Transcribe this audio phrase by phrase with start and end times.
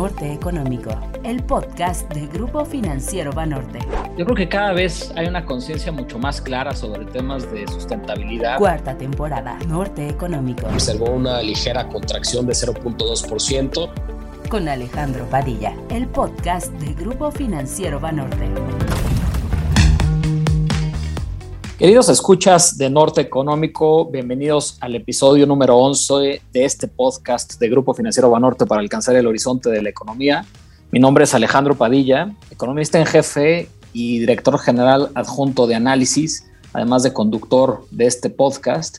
[0.00, 3.80] Norte Económico, el podcast del Grupo Financiero Banorte.
[4.16, 8.56] Yo creo que cada vez hay una conciencia mucho más clara sobre temas de sustentabilidad.
[8.56, 10.66] Cuarta temporada, Norte Económico.
[10.68, 13.90] Observó una ligera contracción de 0.2%.
[14.48, 18.48] Con Alejandro Padilla, el podcast del Grupo Financiero Banorte.
[21.80, 27.94] Queridos escuchas de Norte Económico, bienvenidos al episodio número 11 de este podcast de Grupo
[27.94, 30.44] Financiero Banorte para alcanzar el horizonte de la economía.
[30.90, 37.02] Mi nombre es Alejandro Padilla, economista en jefe y director general adjunto de análisis, además
[37.02, 38.98] de conductor de este podcast.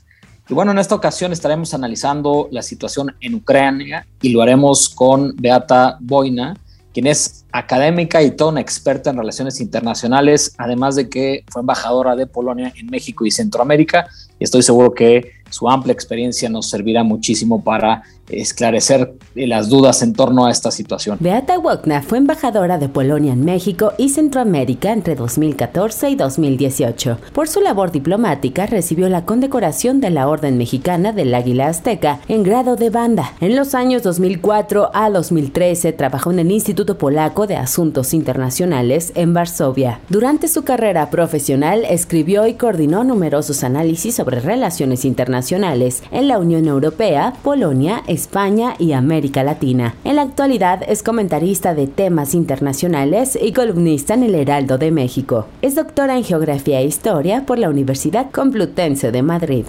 [0.49, 5.35] Y bueno, en esta ocasión estaremos analizando la situación en Ucrania y lo haremos con
[5.35, 6.57] Beata Boina,
[6.93, 12.15] quien es académica y toda una experta en relaciones internacionales, además de que fue embajadora
[12.15, 14.07] de Polonia en México y Centroamérica.
[14.39, 20.13] Y estoy seguro que su amplia experiencia nos servirá muchísimo para esclarecer las dudas en
[20.13, 21.17] torno a esta situación.
[21.19, 27.17] Beata Wokna fue embajadora de Polonia en México y Centroamérica entre 2014 y 2018.
[27.33, 32.43] Por su labor diplomática recibió la condecoración de la Orden Mexicana del Águila Azteca en
[32.43, 33.33] grado de banda.
[33.41, 39.33] En los años 2004 a 2013 trabajó en el Instituto Polaco de Asuntos Internacionales en
[39.33, 39.99] Varsovia.
[40.09, 46.67] Durante su carrera profesional escribió y coordinó numerosos análisis sobre relaciones internacionales en la Unión
[46.67, 49.95] Europea, Polonia, España y América Latina.
[50.03, 55.47] En la actualidad es comentarista de temas internacionales y columnista en el Heraldo de México.
[55.61, 59.65] Es doctora en Geografía e Historia por la Universidad Complutense de Madrid.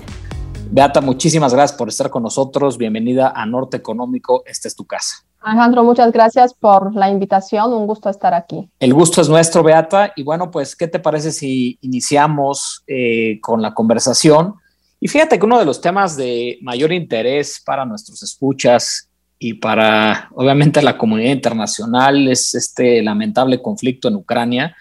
[0.72, 2.78] Beata, muchísimas gracias por estar con nosotros.
[2.78, 4.42] Bienvenida a Norte Económico.
[4.44, 5.18] Esta es tu casa.
[5.40, 7.72] Alejandro, muchas gracias por la invitación.
[7.72, 8.68] Un gusto estar aquí.
[8.80, 10.12] El gusto es nuestro, Beata.
[10.16, 14.54] Y bueno, pues, ¿qué te parece si iniciamos eh, con la conversación?
[15.04, 20.28] Y fíjate que uno de los temas de mayor interés para nuestros escuchas y para,
[20.32, 24.76] obviamente, la comunidad internacional es este lamentable conflicto en Ucrania.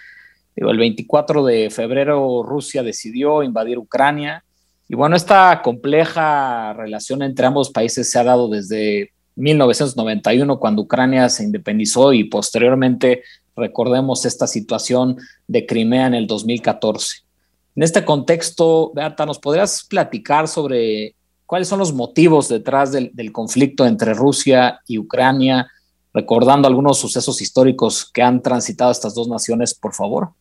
[0.55, 4.43] El 24 de febrero Rusia decidió invadir Ucrania.
[4.87, 11.29] Y bueno, esta compleja relación entre ambos países se ha dado desde 1991, cuando Ucrania
[11.29, 13.23] se independizó, y posteriormente
[13.55, 15.17] recordemos esta situación
[15.47, 17.23] de Crimea en el 2014.
[17.75, 21.15] En este contexto, Beata, ¿nos podrías platicar sobre
[21.45, 25.67] cuáles son los motivos detrás del, conflicto entre Rusia y Ucrania,
[26.13, 30.31] recordando algunos sucesos históricos que han transitado estas dos naciones, por favor?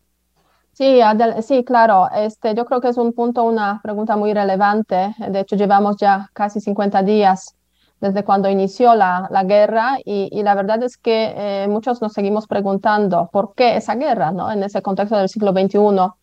[0.73, 1.01] Sí,
[1.43, 2.09] sí, claro.
[2.13, 5.15] Este, yo creo que es un punto, una pregunta muy relevante.
[5.19, 7.55] De hecho, llevamos ya casi 50 días
[8.01, 12.47] desde cuando inició la, la guerra y, la verdad es que eh, muchos nos seguimos
[12.47, 14.51] preguntando por qué esa guerra, ¿no?
[14.51, 16.20] En ese contexto del siglo XXI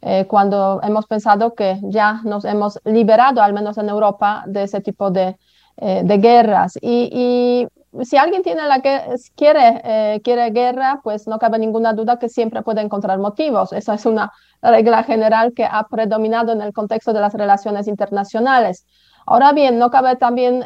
[0.00, 4.80] eh, cuando hemos pensado que ya nos hemos liberado, al menos en Europa, de ese
[4.80, 5.36] tipo de,
[5.76, 6.78] eh, de guerras.
[6.80, 7.66] Y,
[8.02, 9.00] si alguien tiene la que,
[9.34, 13.72] quiere, eh, quiere guerra, pues no cabe ninguna duda que siempre puede encontrar motivos.
[13.72, 18.86] Esa es una regla general que ha predominado en el contexto de las relaciones internacionales.
[19.26, 20.64] Ahora bien, no cabe también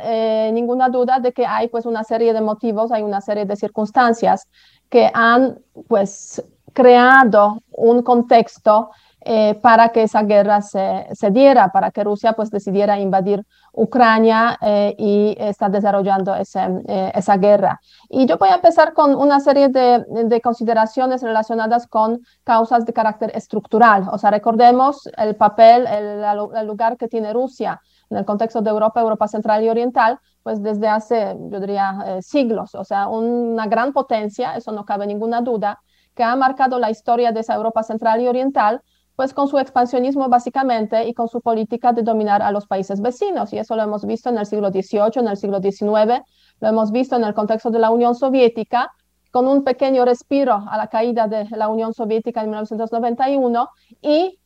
[0.53, 4.49] ninguna duda de que hay pues una serie de motivos, hay una serie de circunstancias
[4.91, 8.91] que han pues creado un contexto
[9.25, 14.59] eh, para que esa guerra se, se, diera, para que Rusia pues decidiera invadir Ucrania
[14.61, 17.81] eh, y está desarrollando ese, eh, esa guerra.
[18.09, 22.93] Y yo voy a empezar con una serie de, de, consideraciones relacionadas con causas de
[22.93, 24.09] carácter estructural.
[24.11, 26.25] O sea, recordemos el papel, el,
[26.57, 30.61] el lugar que tiene Rusia en el contexto de Europa, Europa Central y Oriental, pues
[30.63, 32.75] desde hace, yo diría, siglos.
[32.75, 35.81] O sea, una gran potencia, eso no cabe ninguna duda,
[36.15, 38.83] que ha marcado la historia de esa Europa Central y Oriental
[39.17, 43.53] pues con su expansionismo básicamente y con su política de dominar a los países vecinos.
[43.53, 46.23] Y eso lo hemos visto en el siglo XVIII, en el siglo XIX,
[46.61, 48.93] lo hemos visto en el contexto de la Unión Soviética,
[49.31, 53.69] con un pequeño respiro a la caída de la Unión Soviética en 1991
[54.03, 54.39] y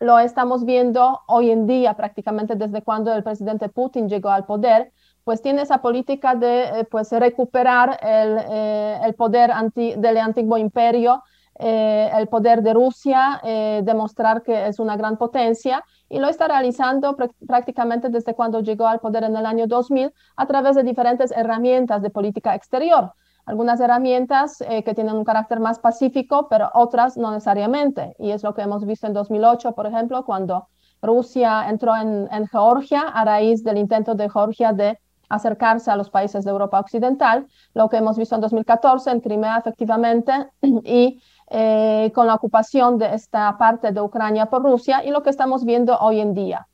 [0.00, 4.92] lo estamos viendo hoy en día prácticamente desde cuando el presidente Putin llegó al poder,
[5.24, 10.56] pues tiene esa política de eh, pues recuperar el, eh, el poder anti, del antiguo
[10.56, 11.22] imperio,
[11.60, 16.46] eh, el poder de Rusia, eh, demostrar que es una gran potencia y lo está
[16.46, 17.16] realizando
[17.46, 22.00] prácticamente desde cuando llegó al poder en el año 2000 a través de diferentes herramientas
[22.00, 23.12] de política exterior.
[23.44, 28.14] Algunas herramientas eh, que tienen un carácter más pacífico, pero otras no necesariamente.
[28.18, 30.68] Y es lo que hemos visto en 2008, por ejemplo, cuando
[31.02, 36.10] Rusia entró en, en Georgia a raíz del intento de Georgia de acercarse a los
[36.10, 40.32] países de Europa Occidental, lo que hemos visto en 2014 en Crimea efectivamente
[40.62, 45.30] y eh, con la ocupación de esta parte de Ucrania por Rusia y lo que
[45.30, 46.68] estamos viendo hoy en día.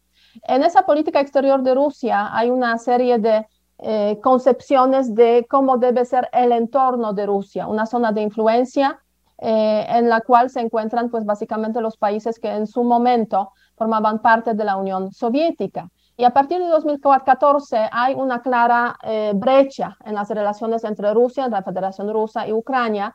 [0.49, 3.47] En esa política exterior de Rusia hay una serie de
[3.79, 8.99] eh, concepciones de cómo debe ser el entorno de Rusia, una zona de influencia
[9.38, 14.21] eh, en la cual se encuentran pues básicamente los países que en su momento formaban
[14.21, 15.88] parte de la Unión Soviética.
[16.17, 18.97] Y a partir de 2014 hay una clara
[19.35, 23.15] brecha en las relaciones entre Rusia, la Federación Rusa y Ucrania,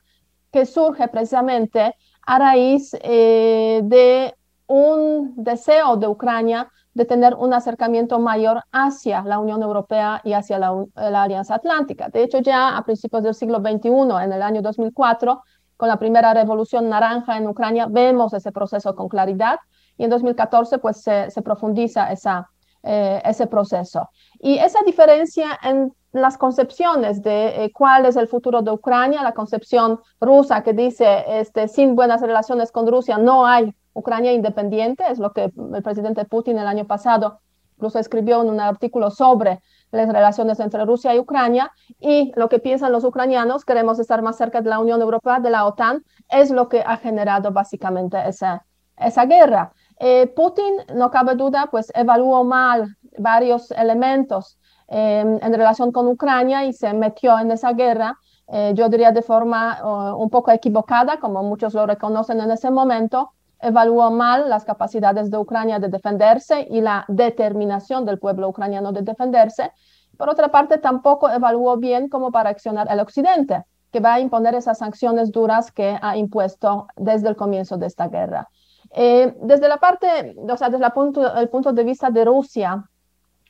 [0.51, 4.33] que surge precisamente a raíz de
[4.67, 10.59] un deseo de Ucrania de tener un acercamiento mayor hacia la Unión Europea y hacia
[10.59, 12.09] la, Alianza Atlántica.
[12.09, 13.89] De hecho, ya a principios del siglo XXI,
[14.23, 15.41] en el año 2004,
[15.77, 19.59] con la primera revolución naranja en Ucrania, vemos ese proceso con claridad
[19.97, 22.49] y en 2014 pues se, profundiza esa,
[22.83, 24.09] eh, ese proceso.
[24.39, 29.33] Y esa diferencia en las concepciones de eh, cuál es el futuro de Ucrania, la
[29.33, 35.19] concepción rusa que dice, este, sin buenas relaciones con Rusia no hay Ucrania independiente, es
[35.19, 37.39] lo que el presidente Putin el año pasado
[37.79, 39.61] incluso escribió en un artículo sobre
[39.91, 44.35] las relaciones entre Rusia y Ucrania y lo que piensan los ucranianos, queremos estar más
[44.35, 48.65] cerca de la Unión Europea, de la OTAN, es lo que ha generado básicamente esa,
[48.97, 49.71] esa guerra.
[49.97, 54.58] Eh, Putin, no cabe duda, pues evaluó mal varios elementos
[54.89, 58.17] em, en relación con Ucrania y se metió en esa guerra,
[58.51, 62.71] eh, yo diría de forma uh, un poco equivocada, como muchos lo reconocen en ese
[62.71, 63.31] momento,
[63.61, 69.03] evaluó mal las capacidades de Ucrania de defenderse y la determinación del pueblo ucraniano de
[69.03, 69.71] defenderse.
[70.17, 74.55] Por otra parte, tampoco evaluó bien cómo para accionar el Occidente, que va a imponer
[74.55, 78.49] esas sanciones duras que ha impuesto desde el comienzo de esta guerra.
[78.91, 82.83] Eh, desde la parte, o sea, desde el punto, el punto de vista de Rusia,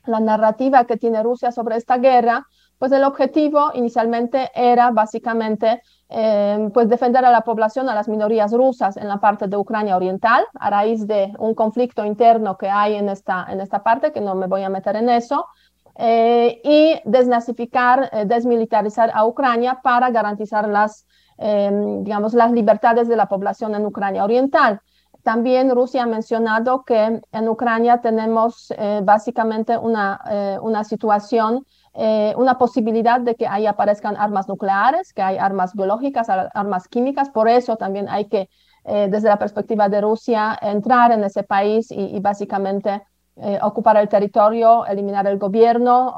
[0.05, 2.45] la narrativa que tiene Rusia sobre esta guerra,
[2.79, 8.53] pues el objetivo inicialmente era básicamente eh, pues defender a la población, a las minorías
[8.53, 12.95] rusas en la parte de Ucrania Oriental, a raíz de un conflicto interno que hay
[12.95, 15.45] en esta, en esta parte, que no me voy a meter en eso,
[15.95, 21.05] eh, y desnazificar, eh, desmilitarizar a Ucrania para garantizar las,
[21.37, 24.81] digamos, las libertades de la población en Ucrania Oriental.
[25.31, 28.73] También Rusia ha mencionado que en Ucrania tenemos
[29.03, 30.19] básicamente una,
[30.61, 31.65] una situación
[32.01, 37.29] eh, una posibilidad de que ahí aparezcan armas nucleares, que hay armas biológicas, armas químicas.
[37.29, 38.49] Por eso también hay que,
[38.85, 43.01] eh, desde la perspectiva de Rusia, entrar en ese país y, básicamente
[43.35, 46.15] eh, ocupar el territorio, eliminar el gobierno,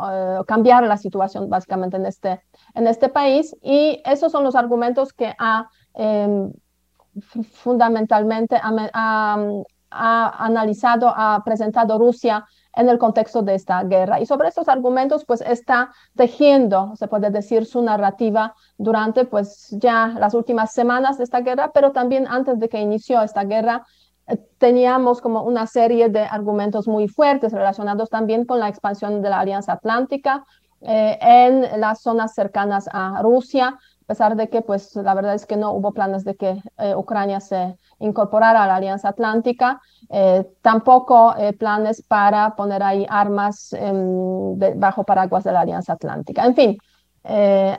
[0.48, 2.42] cambiar la situación básicamente en este,
[2.76, 3.56] en este país.
[3.62, 6.52] Y esos son los argumentos que ha em,
[7.20, 9.38] fundamentalmente ha,
[9.92, 14.20] analizado, ha presentado Rusia en el contexto de esta guerra.
[14.22, 20.16] Y sobre estos argumentos, pues está tejiendo, se puede decir, su narrativa durante pues ya
[20.18, 23.86] las últimas semanas de esta guerra, pero también antes de que inició esta guerra,
[24.28, 29.30] eh, teníamos como una serie de argumentos muy fuertes relacionados también con la expansión de
[29.30, 30.46] la Alianza Atlántica
[30.82, 33.78] eh, en las zonas cercanas a Rusia,
[34.12, 37.40] pesar de que pues la verdad es que no hubo planes de que eh, Ucrania
[37.40, 39.80] se incorporara a la Alianza Atlántica,
[40.10, 46.46] eh, tampoco eh, planes para poner ahí armas em, bajo paraguas de la Alianza Atlántica.
[46.46, 46.78] En fin,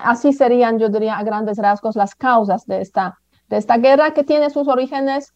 [0.01, 3.19] así serían, yo diría, a grandes rasgos las causas de esta,
[3.51, 5.35] de esta guerra que tiene sus orígenes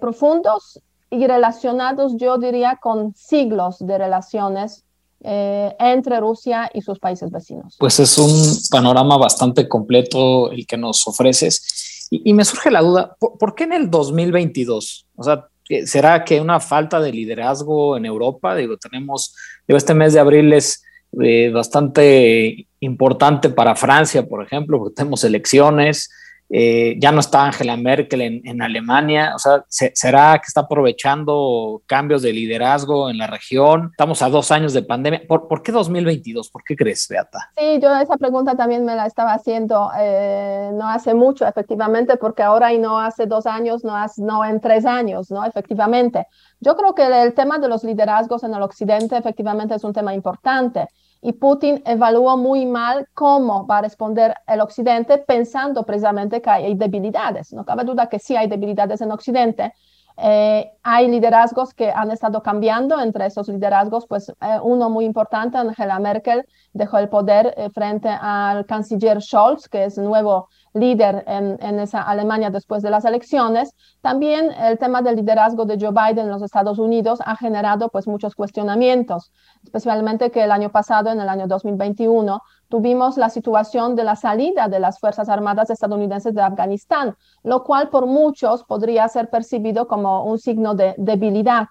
[0.00, 0.80] profundos
[1.10, 4.84] y relacionados, yo diría, con siglos de relaciones
[5.22, 7.76] entre Rusia y sus países vecinos.
[7.78, 8.32] Pues es un
[8.70, 12.08] panorama bastante completo el que nos ofreces.
[12.10, 15.06] Y, me surge la duda, ¿por, qué en el 2022?
[15.14, 15.46] O sea,
[15.84, 18.56] ¿será que una falta de liderazgo en Europa?
[18.56, 19.34] Digo, tenemos,
[19.68, 20.82] este mes de abril es
[21.22, 26.10] eh, bastante importante para Francia, por ejemplo, porque tenemos elecciones.
[26.52, 32.22] Eh, ya no está Angela Merkel en, Alemania, o sea, ¿será que está aprovechando cambios
[32.22, 33.90] de liderazgo en la región?
[33.92, 35.22] Estamos a dos años de pandemia.
[35.28, 36.50] ¿Por, qué 2022?
[36.50, 37.50] ¿Por qué crees, Beata?
[37.56, 42.42] Sí, yo esa pregunta también me la estaba haciendo eh, no hace mucho, efectivamente, porque
[42.42, 45.44] ahora y no hace dos años, no, hace, no en tres años, ¿no?
[45.44, 46.26] Efectivamente.
[46.58, 50.14] Yo creo que el tema de los liderazgos en el occidente efectivamente es un tema
[50.14, 50.88] importante
[51.22, 56.74] y Putin evaluó muy mal cómo va a responder el Occidente pensando precisamente que hay
[56.74, 57.52] debilidades.
[57.52, 59.74] No cabe duda que sí hay debilidades en Occidente.
[60.22, 65.56] Eh, hay liderazgos que han estado cambiando, entre esos liderazgos, pues eh, uno muy importante,
[65.56, 71.58] Angela Merkel, dejó el poder eh, frente al canciller Scholz, que es nuevo líder en,
[71.60, 73.74] en, esa Alemania después de las elecciones.
[74.00, 78.06] También el tema del liderazgo de Joe Biden en los Estados Unidos ha generado pues
[78.06, 79.32] muchos cuestionamientos,
[79.64, 84.68] especialmente que el año pasado, en el año 2021, tuvimos la situación de la salida
[84.68, 90.24] de las Fuerzas Armadas estadounidenses de Afganistán, lo cual por muchos podría ser percibido como
[90.24, 91.66] un signo de debilidad.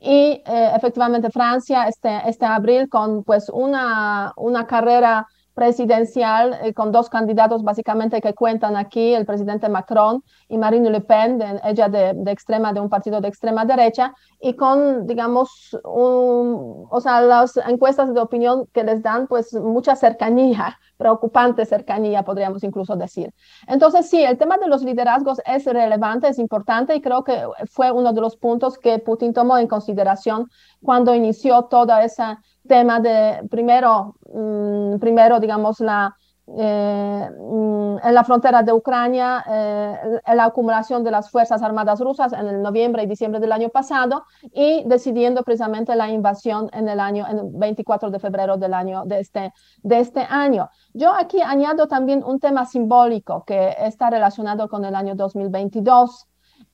[0.00, 5.26] y eh, efectivamente Francia este, este abril con pues una, una carrera
[5.58, 11.00] presidencial eh, con dos candidatos básicamente que cuentan aquí, el presidente Macron y Marine Le
[11.00, 16.86] Pen, ella de, de, extrema, de un partido de extrema derecha, y con, digamos, un,
[16.88, 22.62] o sea, las encuestas de opinión que les dan pues mucha cercanía, preocupante cercanía, podríamos
[22.62, 23.34] incluso decir.
[23.66, 27.36] Entonces, sí, el tema de los liderazgos es relevante, es importante y creo que
[27.68, 30.48] fue uno de los puntos que Putin tomó en consideración
[30.84, 36.14] cuando inició toda esa tema de, primero, mm, primero digamos, la,
[36.56, 42.32] eh, mm, en la frontera de Ucrania, eh, la acumulación de las Fuerzas Armadas rusas
[42.32, 47.00] en el noviembre y diciembre del año pasado y decidiendo precisamente la invasión en el
[47.00, 50.70] año, en el 24 de febrero del año, de este, de este año.
[50.94, 56.27] Yo aquí añado también un tema simbólico que está relacionado con el año 2022.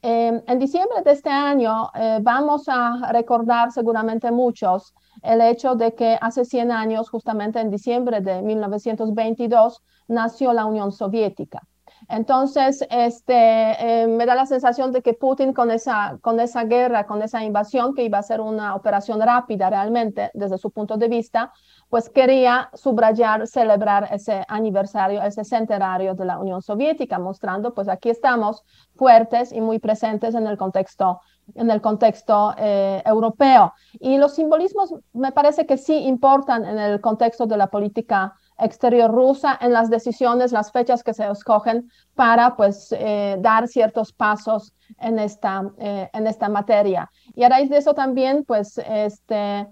[0.07, 4.93] Eh, en diciembre de este año vamos a recordar seguramente muchos
[5.23, 10.93] el hecho de que hace 100 años, justamente en diciembre de 1922, nació la Unión
[10.93, 11.63] Soviética.
[12.09, 17.07] Entonces, este, eh, me da la sensación de que Putin con esa, con esa guerra,
[17.07, 21.09] con esa invasión, que iba a ser una operación rápida realmente desde su punto de
[21.09, 21.53] vista,
[21.89, 28.11] pues quería subrayar, celebrar ese aniversario, ese centenario de la Unión Soviética, mostrando, pues aquí
[28.11, 28.65] estamos
[28.97, 31.21] fuertes y muy presentes en el contexto
[31.55, 33.75] en el contexto eh, europeo.
[34.01, 39.11] Y los simbolismos me parece que sí importan en el contexto de la política exterior
[39.11, 44.73] rusa, en las decisiones, las fechas que se escogen para pues eh, dar ciertos pasos
[44.99, 47.11] en esta, eh, en esta materia.
[47.35, 49.67] Y a raíz de eso también, pues este,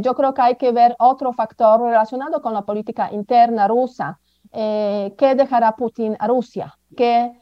[0.00, 4.18] yo creo que hay que ver otro factor relacionado con la política interna rusa.
[4.52, 6.74] ¿Qué dejará Putin a Rusia?
[6.96, 7.32] ¿Qué,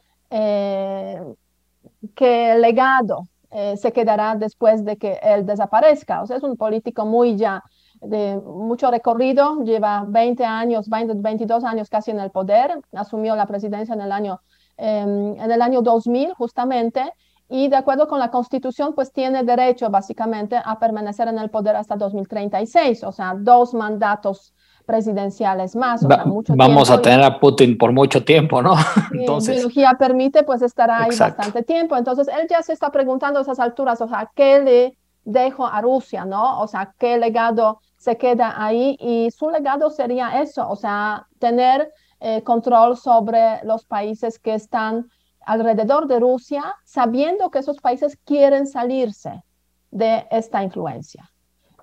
[2.15, 6.21] qué legado eh, se quedará después de que él desaparezca.
[6.21, 7.63] O sea, es un político muy ya
[8.07, 13.45] de mucho recorrido, lleva 20 años, 20, 22 años casi en el poder, asumió la
[13.45, 14.41] presidencia en el año,
[14.77, 17.13] em, en el año 2000 justamente,
[17.47, 21.75] y de acuerdo con la constitución, pues tiene derecho básicamente a permanecer en el poder
[21.75, 24.53] hasta 2036, o sea, dos mandatos
[24.85, 26.05] presidenciales más.
[26.49, 28.75] vamos a tener a Putin por mucho tiempo, ¿no?
[29.13, 31.95] Entonces, la biología permite, pues estará ahí bastante tiempo.
[31.97, 35.81] Entonces, él ya se está preguntando a esas alturas, o sea, ¿qué le dejo a
[35.81, 36.61] Rusia, no?
[36.61, 38.95] O sea, ¿qué legado se queda ahí?
[38.99, 45.09] Y su legado sería eso, o sea, tener eh, control sobre los países que están
[45.45, 49.43] alrededor de Rusia, sabiendo que esos países quieren salirse
[49.89, 51.31] de esta influencia.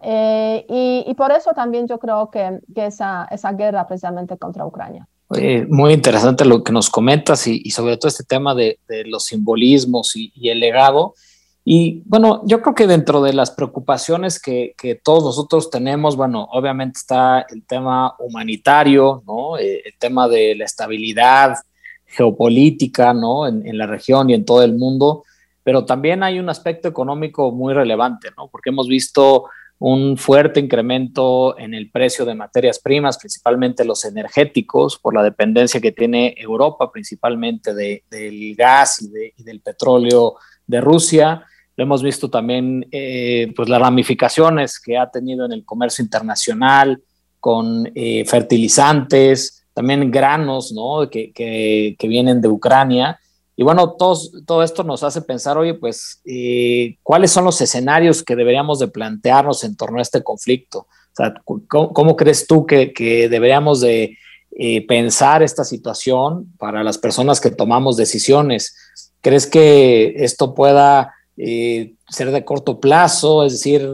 [0.00, 0.64] Eh,
[1.09, 5.09] y, por eso también yo creo que, que esa, esa, guerra precisamente contra Ucrania.
[5.69, 10.14] muy interesante lo que nos comentas y, sobre todo este tema de, de los simbolismos
[10.17, 11.14] y, y, el legado.
[11.64, 16.49] Y bueno, yo creo que dentro de las preocupaciones que, que todos nosotros tenemos, bueno,
[16.50, 19.59] obviamente está el tema humanitario, ¿no?
[19.59, 21.57] Eh, el tema de la estabilidad
[22.07, 23.47] geopolítica, ¿no?
[23.47, 25.25] En, en la región y en todo el mundo,
[25.62, 28.49] pero también hay un aspecto económico muy relevante, ¿no?
[28.49, 29.45] Porque hemos visto
[29.85, 35.81] un fuerte incremento en el precio de materias primas, principalmente los energéticos, por la dependencia
[35.81, 40.37] que tiene Europa, principalmente del gas y, del petróleo
[40.69, 41.45] de Rusia.
[41.76, 47.02] Lo hemos visto también, eh, pues las ramificaciones que ha tenido en el comercio internacional
[47.41, 51.09] con eh, fertilizantes, también granos, ¿no?
[51.09, 53.19] Que, que, que vienen de Ucrania
[53.55, 58.35] y bueno, todo esto nos hace pensar, oye, pues, eh, ¿cuáles son los escenarios que
[58.35, 60.81] deberíamos de plantearnos en torno a este conflicto?
[60.81, 62.93] O sea, ¿cómo, crees tú que,
[63.31, 64.17] deberíamos de
[64.52, 68.75] eh, pensar esta situación para las personas que tomamos decisiones?
[69.21, 73.89] ¿Crees que esto pueda eh, ser de corto plazo, es decir,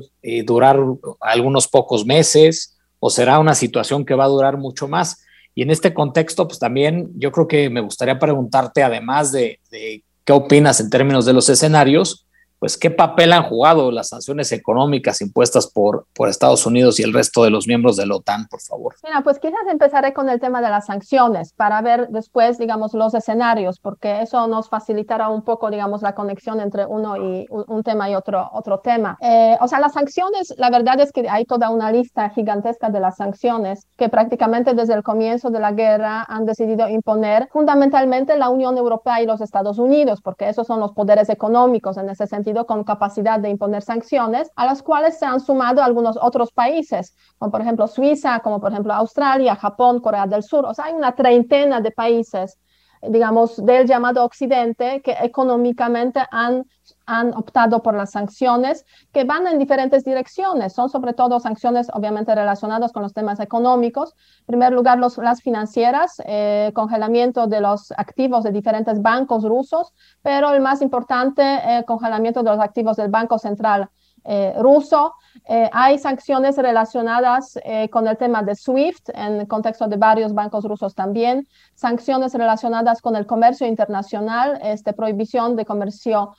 [0.44, 0.78] durar
[1.20, 5.22] algunos pocos meses, o será una situación que va a durar mucho más?
[5.54, 10.04] Y en este contexto, pues también yo creo que me gustaría preguntarte, además de, de
[10.24, 12.27] qué opinas en términos de los escenarios,
[12.58, 17.12] pues qué papel han jugado las sanciones económicas impuestas por, por Estados Unidos y el
[17.12, 18.94] resto de los miembros de la OTAN, por favor.
[19.04, 23.14] Mira, pues quizás empezaré con el tema de las sanciones para ver después, digamos, los
[23.14, 28.10] escenarios, porque eso nos facilitará un poco, digamos, la conexión entre uno y un, tema
[28.10, 29.16] y otro, otro tema.
[29.20, 33.00] Eh, o sea, las sanciones, la verdad es que hay toda una lista gigantesca de
[33.00, 38.48] las sanciones que prácticamente desde el comienzo de la guerra han decidido imponer fundamentalmente la
[38.48, 42.47] Unión Europea y los Estados Unidos, porque esos son los poderes económicos en ese sentido
[42.66, 47.50] con capacidad de imponer sanciones, a las cuales se han sumado algunos otros países, como
[47.50, 50.64] por ejemplo Suiza, como por ejemplo Australia, Japón, Corea del Sur.
[50.66, 52.58] O sea, hay una treintena de países
[53.02, 56.64] digamos, del llamado Occidente, que económicamente han,
[57.06, 60.72] han optado por las sanciones, que van en diferentes direcciones.
[60.72, 64.14] Son sobre todo sanciones obviamente relacionadas con los temas económicos.
[64.40, 69.94] En primer lugar, los, las financieras, eh, congelamiento de los activos de diferentes bancos rusos,
[70.22, 73.90] pero el más importante, eh, congelamiento de los activos del Banco Central
[74.24, 75.14] eh, ruso.
[75.46, 80.34] Eh, hay sanciones relacionadas eh, con el tema de SWIFT en el contexto de varios
[80.34, 86.34] bancos rusos también, sanciones relacionadas con el comercio internacional, este, prohibición de comercio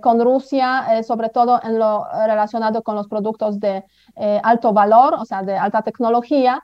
[0.00, 3.84] con Rusia, sobre todo en lo relacionado con los productos de
[4.42, 6.62] alto valor, o sea, de alta tecnología,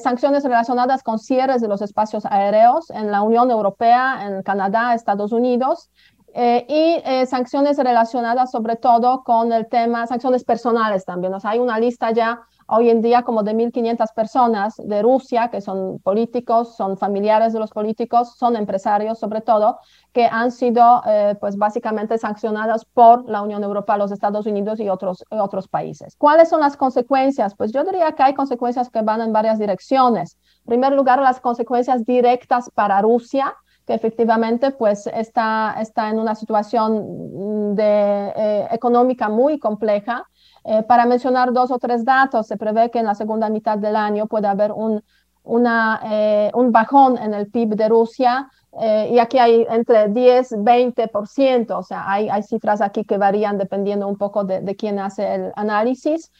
[0.00, 5.32] sanciones relacionadas con cierres de los espacios aéreos en la Unión Europea, en Canadá, Estados
[5.32, 5.90] Unidos,
[6.34, 11.34] eh, y eh, sanciones relacionadas sobre todo con el tema, sanciones personales también.
[11.34, 15.60] O hay una lista ya hoy en día como de 1.500 personas de Rusia que
[15.60, 19.78] son políticos, son familiares de los políticos, son empresarios sobre todo,
[20.12, 24.88] que han sido eh, pues básicamente sancionadas por la Unión Europea, los Estados Unidos y
[24.88, 26.16] otros, otros países.
[26.16, 27.54] ¿Cuáles son las consecuencias?
[27.54, 30.38] Pues yo diría que hay consecuencias que van en varias direcciones.
[30.60, 33.54] En primer lugar, las consecuencias directas para Rusia
[33.86, 40.24] que efectivamente pues está, está en una situación de, eh, económica muy compleja.
[40.64, 43.96] Eh, para mencionar dos o tres datos, se prevé que en la segunda mitad del
[43.96, 45.02] año puede haber un,
[45.42, 51.76] una, eh, un bajón en el PIB de Rusia y aquí hay entre 10 20%,
[51.76, 55.34] o sea, hay, hay cifras aquí que varían dependiendo un poco de, de quién hace
[55.34, 56.32] el análisis.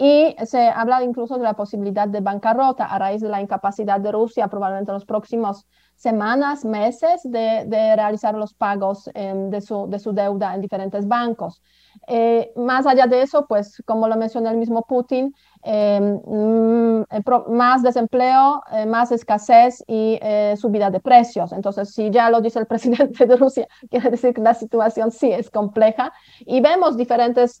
[0.00, 4.10] y se habla incluso de la posibilidad de bancarrota a raíz de la incapacidad de
[4.10, 5.68] Rusia probablemente en los próximos
[6.02, 7.64] semanas, meses de,
[7.96, 11.62] realizar los pagos em, de, su, de, su, deuda en diferentes bancos.
[12.08, 15.32] Eh, más allá de eso, pues como lo mencionó el mismo Putin,
[15.62, 17.04] em, mm,
[17.50, 21.52] más desempleo, eh, más escasez y eh, subida de precios.
[21.52, 25.30] Entonces, si ya lo dice el presidente de Rusia, quiere decir que la situación sí
[25.30, 27.60] es compleja y vemos diferentes,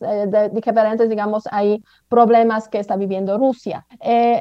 [0.52, 3.86] diferentes digamos, hay problemas que está viviendo Rusia.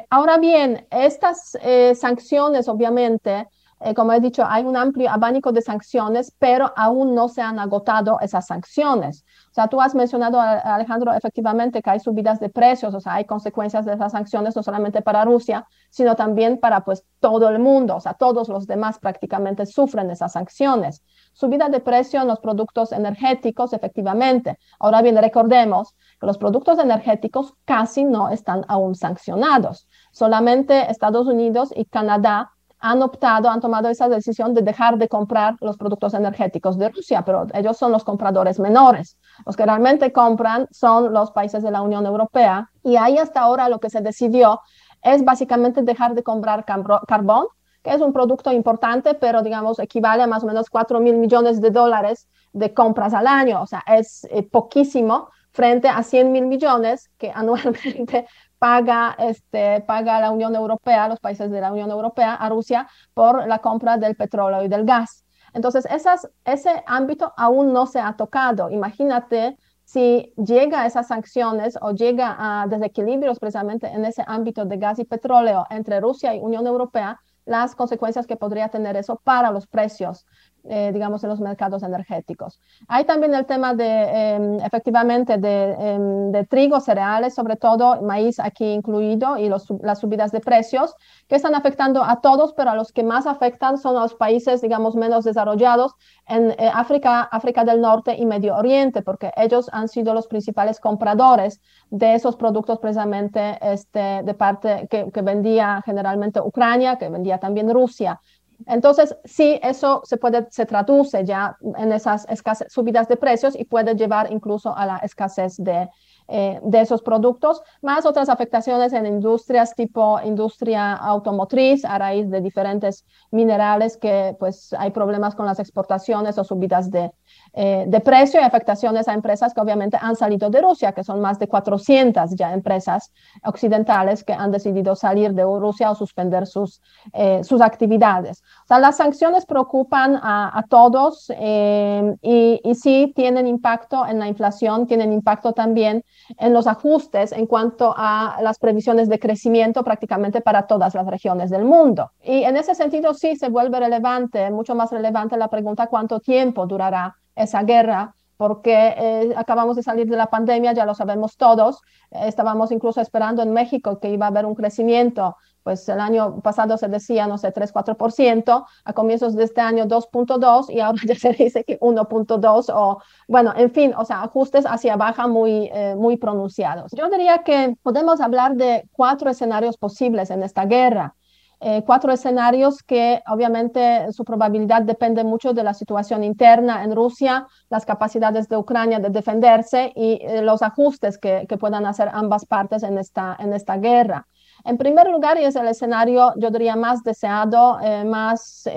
[0.10, 1.58] ahora bien, estas
[1.94, 3.48] sanciones, obviamente,
[3.84, 7.60] eh, como he dicho, hay un amplio abanico de sanciones, pero aún no se han
[7.60, 9.26] agotado esas sanciones.
[9.50, 13.26] O sea, tú has mencionado, Alejandro, efectivamente que hay subidas de precios, o sea, hay
[13.26, 17.96] consecuencias de esas sanciones no solamente para Rusia, sino también para pues todo el mundo,
[17.96, 21.04] o sea, todos los demás prácticamente sufren esas sanciones.
[21.34, 24.58] Subida de precio en los productos energéticos, efectivamente.
[24.80, 29.88] Ahora bien, recordemos que los productos energéticos casi no están aún sancionados.
[30.12, 32.52] Solamente Estados Unidos y Canadá
[32.82, 37.24] han optado, han tomado esa decisión de dejar de comprar los productos energéticos de Rusia,
[37.24, 39.18] pero ellos son los compradores menores.
[39.46, 43.70] Los que realmente compran son los países de la Unión Europea y ahí hasta ahora
[43.70, 44.62] lo que se decidió
[45.04, 47.46] es básicamente dejar de comprar carbón,
[47.84, 51.62] que es un producto importante, pero digamos equivale a más o menos 4 mil millones
[51.62, 56.48] de dólares de compras al año, o sea, es eh, poquísimo frente a 100 mil
[56.48, 58.28] millones que anualmente
[58.62, 63.48] paga, este, paga la Unión Europea, los países de la Unión Europea a Rusia por
[63.48, 65.26] la compra del petróleo y del gas.
[65.52, 68.70] Entonces, esas, ese ámbito aún no se ha tocado.
[68.70, 74.78] Imagínate si llega a esas sanciones o llega a desequilibrios precisamente en ese ámbito de
[74.78, 79.50] gas y petróleo entre Rusia y Unión Europea, las consecuencias que podría tener eso para
[79.50, 80.28] los precios
[80.64, 82.60] eh, digamos, en los mercados energéticos.
[82.88, 88.40] Hay también el tema de, em, efectivamente, de, em, de, trigo, cereales, sobre todo maíz
[88.40, 90.96] aquí incluido, y los, las subidas de precios,
[91.28, 94.96] que están afectando a todos, pero a los que más afectan son los países, digamos,
[94.96, 95.94] menos desarrollados
[96.28, 100.80] en eh, África, África del Norte y Medio Oriente, porque ellos han sido los principales
[100.80, 107.40] compradores de esos productos precisamente este, de parte que, que vendía generalmente Ucrania, que vendía
[107.40, 108.22] también Rusia.
[108.68, 112.26] Entonces, sí, eso se puede, se traduce ya en esas
[112.70, 115.90] subidas de precios y puede llevar incluso a la escasez de,
[116.28, 122.40] eh, de esos productos, más otras afectaciones en industrias tipo industria automotriz a raíz de
[122.40, 127.12] diferentes minerales que pues hay problemas con las exportaciones o subidas de,
[127.54, 131.20] eh, de precio y afectaciones a empresas que obviamente han salido de Rusia, que son
[131.20, 133.12] más de 400 ya empresas
[133.44, 138.42] occidentales que han decidido salir de Rusia o suspender sus, eh, sus actividades.
[138.64, 144.28] O sea, las sanciones preocupan a, todos eh, y, y sí tienen impacto en la
[144.28, 146.06] inflación, tienen impacto también
[146.38, 151.50] en los ajustes en cuanto a las previsiones de crecimiento prácticamente para todas las regiones
[151.50, 152.12] del mundo.
[152.24, 156.66] Y en ese sentido sí se vuelve relevante, mucho más relevante la pregunta cuánto tiempo
[156.66, 161.82] durará esa guerra, porque eh, acabamos de salir de la pandemia, ya lo sabemos todos,
[162.10, 166.78] estábamos incluso esperando en México que iba a haber un crecimiento pues el año pasado
[166.78, 171.34] se decía, no sé, 3-4%, a comienzos de este año 2.2 y ahora ya se
[171.34, 176.18] dice que 1.2 o, bueno, en fin, o sea, ajustes hacia baja muy, eh, muy
[176.18, 176.92] pronunciados.
[176.94, 181.16] Yo diría que podemos hablar de cuatro escenarios posibles en esta guerra.
[181.64, 187.46] Eh, cuatro escenarios que obviamente su probabilidad depende mucho de la situación interna en Rusia,
[187.70, 192.48] las capacidades de Ucrania de defenderse y eh, los ajustes que, que, puedan hacer ambas
[192.48, 194.28] partes en esta, en esta guerra.
[194.66, 198.68] En primer lugar, y es el escenario, yo diría, más deseado, eh, más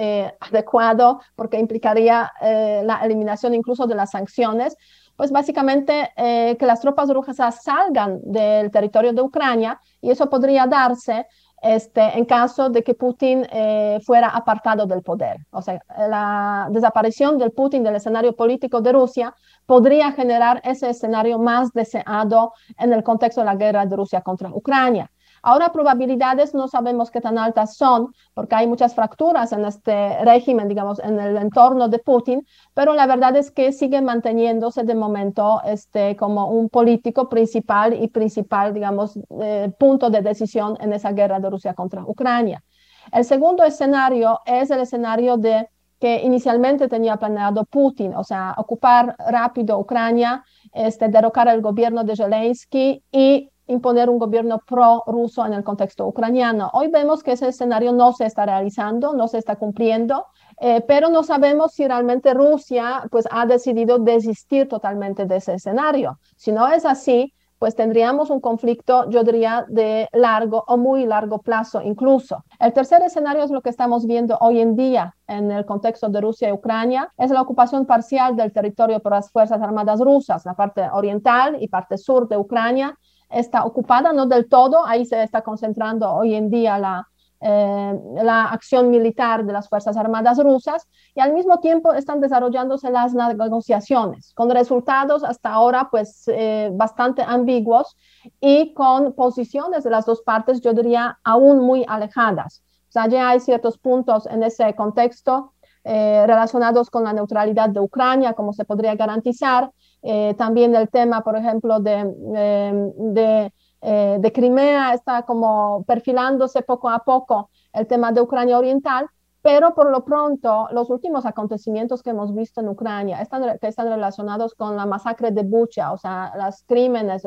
[0.40, 4.76] adecuado, porque implicaría la eliminación incluso de las sanciones,
[5.16, 11.26] pues básicamente que las tropas rusas salgan del territorio de Ucrania y eso podría darse
[11.64, 15.38] este, en caso de que Putin eh, fuera apartado del poder.
[15.50, 21.38] O sea, la desaparición del Putin del escenario político de Rusia podría generar ese escenario
[21.38, 25.10] más deseado en el contexto de la guerra de Rusia contra Ucrania.
[25.46, 30.68] Ahora probabilidades no sabemos qué tan altas son, porque hay muchas fracturas en este régimen,
[30.68, 35.60] digamos, en el entorno de Putin, pero la verdad es que sigue manteniéndose de momento
[35.66, 41.38] este, como un político principal y principal, digamos, eh, punto de decisión en esa guerra
[41.40, 42.64] de Rusia contra Ucrania.
[43.12, 45.68] El segundo escenario es el escenario de
[46.00, 52.16] que inicialmente tenía planeado Putin, o sea, ocupar rápido Ucrania, este, derrocar el gobierno de
[52.16, 56.70] Zelensky y imponer un gobierno pro-ruso en el contexto ucraniano.
[56.72, 60.26] Hoy vemos que ese escenario no se está realizando, no se está cumpliendo,
[60.60, 66.18] eh, pero no sabemos si realmente Rusia pues, ha decidido desistir totalmente de ese escenario.
[66.36, 71.38] Si no es así, pues tendríamos un conflicto, yo diría, de largo o muy largo
[71.38, 72.44] plazo incluso.
[72.60, 76.20] El tercer escenario es lo que estamos viendo hoy en día en el contexto de
[76.20, 80.52] Rusia y Ucrania, es la ocupación parcial del territorio por las Fuerzas Armadas rusas, la
[80.52, 82.98] parte oriental y parte sur de Ucrania,
[83.30, 87.08] está ocupada, no del todo, ahí se está concentrando hoy en día la,
[87.46, 92.90] eh, la acción militar de las Fuerzas Armadas rusas y al mismo tiempo están desarrollándose
[92.90, 97.98] las negociaciones con resultados hasta ahora pues eh, bastante ambiguos
[98.40, 102.62] y con posiciones de las dos partes yo diría aún muy alejadas.
[102.88, 105.52] O sea, ya hay ciertos puntos en ese contexto
[105.86, 109.70] eh, relacionados con la neutralidad de Ucrania, cómo se podría garantizar,
[110.06, 116.90] eh, también el tema, por ejemplo, de, de, eh, de, Crimea está como perfilándose poco
[116.90, 119.06] a poco el tema de Ucrania Oriental,
[119.40, 123.88] pero por lo pronto los últimos acontecimientos que hemos visto en Ucrania están, que están
[123.88, 127.26] relacionados con la masacre de Bucha, o sea, los crímenes,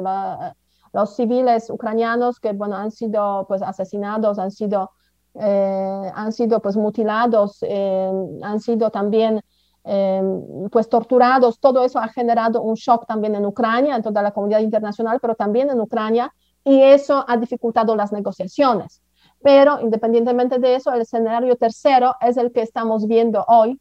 [0.94, 4.92] los civiles ucranianos que bueno, han sido pues, asesinados, han sido,
[5.34, 9.42] eh, han sido pues, mutilados, han sido también
[9.89, 14.32] Em, pues torturados, todo eso ha generado un shock también en Ucrania, en toda la
[14.32, 16.34] comunidad internacional, pero también en Ucrania,
[16.65, 19.02] y eso ha dificultado las negociaciones.
[19.41, 23.80] Pero independientemente de eso, el escenario tercero es el que estamos viendo hoy.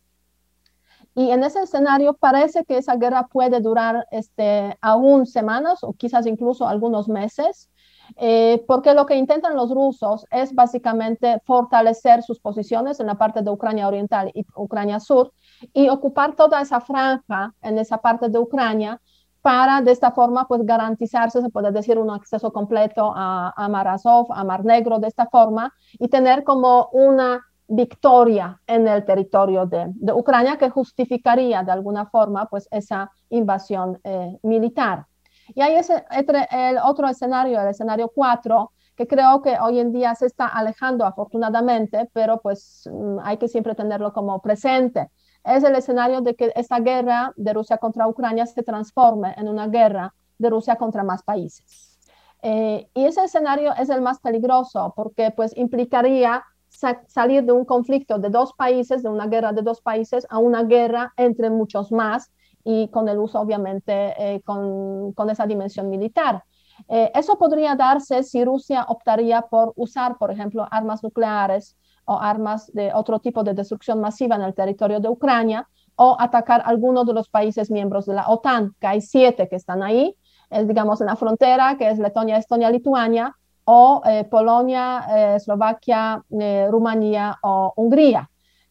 [1.17, 6.25] Y en ese escenario parece que esa guerra puede durar este, aún semanas o quizás
[6.27, 7.69] incluso algunos meses.
[8.17, 13.43] Eh, porque lo que intentan los rusos es básicamente fortalecer sus posiciones en la parte
[13.43, 15.33] de Ucrania Oriental y Ucrania Sur
[15.73, 19.01] y ocupar toda esa franja en esa parte de Ucrania
[19.43, 23.87] para de esta forma pues garantizarse, se puede decir, un acceso completo a, a Mar
[23.87, 29.67] Azov, a Mar Negro de esta forma y tener como una victoria en el territorio
[29.67, 35.07] de, de Ucrania que justificaría de alguna forma pues esa invasión eh, militar.
[35.55, 36.05] Y hay ese,
[36.51, 41.05] el otro escenario, el escenario 4, que creo que hoy en día se está alejando
[41.05, 45.11] afortunadamente, pero pues mm, hay que siempre tenerlo como presente.
[45.45, 49.69] Es el escenario de que esta guerra de Rusia contra Ucrania se transforme en una
[49.69, 51.99] guerra de Rusia contra más países.
[52.43, 58.19] Eh, y ese escenario es el más peligroso porque pues implicaría salir de un conflicto
[58.19, 62.31] de dos países, de una guerra de dos países, a una guerra entre muchos más
[62.67, 66.43] y con el uso obviamente eh, con, con, esa dimensión militar.
[66.89, 72.67] Eh, eso podría darse si Rusia optaría por usar, por ejemplo, armas nucleares o armas
[72.75, 77.15] de otro tipo de destrucción masiva en el territorio de Ucrania o atacar alguno de
[77.15, 80.17] los países miembros de la OTAN, que hay siete que están ahí,
[80.51, 86.23] es, digamos en la frontera, que es Letonia, Estonia, Lituania, o eh, Polonia, Eslovaquia,
[86.69, 88.29] Rumanía o Hungría.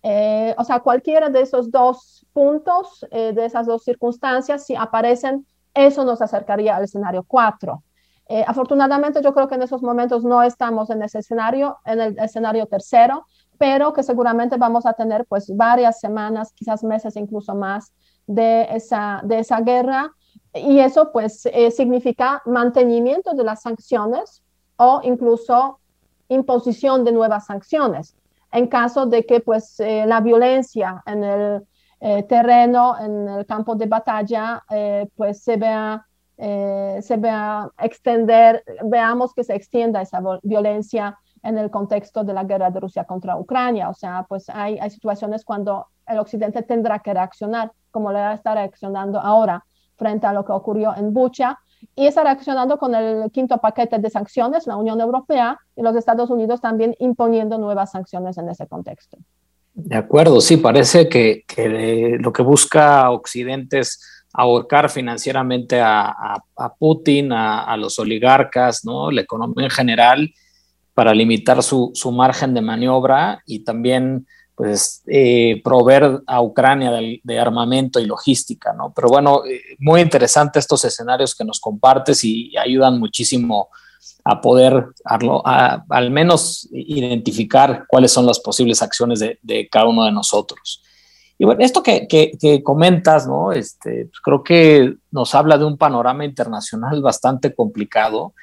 [0.07, 5.47] Eh, o sea, cualquiera de esos dos puntos, eh, de esas dos circunstancias, si aparecen,
[5.73, 7.81] eso nos acercaría al escenario 4.
[8.27, 12.19] Eh, afortunadamente, yo creo que en esos momentos no estamos en ese escenario, en el
[12.19, 13.25] escenario tercero,
[13.57, 17.91] pero que seguramente vamos a tener pues varias semanas, quizás meses, incluso más
[18.27, 20.13] de esa, de esa guerra.
[20.53, 24.43] Y eso pues significa mantenimiento de las sanciones
[24.77, 25.79] o incluso
[26.29, 28.15] imposición de nuevas sanciones
[28.55, 31.67] en caso de que pues eh, la violencia en el
[31.99, 36.05] eh, terreno, en el campo de batalla, eh, pues se vea,
[36.37, 42.71] se vea extender, veamos que se extienda esa violencia en el contexto de la guerra
[42.71, 43.89] de Rusia contra Ucrania.
[43.89, 49.19] O sea, pues hay, situaciones cuando el Occidente tendrá que reaccionar, como le está reaccionando
[49.19, 49.63] ahora
[49.97, 51.57] frente a lo que ocurrió en Bucha,
[51.95, 56.29] y está reaccionando con el quinto paquete de sanciones, la Unión Europea y los Estados
[56.29, 59.17] Unidos también imponiendo nuevas sanciones en ese contexto.
[59.73, 61.43] De acuerdo, sí, parece que,
[62.19, 66.41] lo que busca Occidente es ahorcar financieramente a,
[66.79, 69.11] Putin, a, los oligarcas, ¿no?
[69.11, 70.33] la economía en general,
[70.93, 77.39] para limitar su, su margen de maniobra y también pues eh, proveer a Ucrania de,
[77.39, 78.93] armamento y logística, ¿no?
[78.95, 83.69] Pero bueno, eh, muy interesante estos escenarios que nos compartes y, ayudan muchísimo
[84.23, 90.81] a poder al menos identificar cuáles son las posibles acciones de, cada uno de nosotros.
[91.37, 92.07] Y bueno, esto que,
[92.63, 93.51] comentas, ¿no?
[93.51, 98.33] Este, pues creo que nos habla de un panorama internacional bastante complicado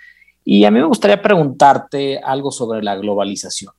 [0.44, 3.72] y a mí me gustaría preguntarte algo sobre la globalización.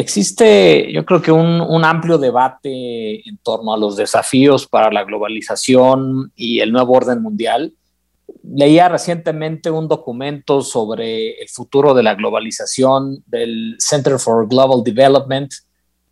[0.00, 6.30] Existe, yo creo que un, amplio debate en torno a los desafíos para la globalización
[6.36, 7.72] y el nuevo orden mundial.
[8.44, 15.52] Leía recientemente un documento sobre el futuro de la globalización del Center for Global Development,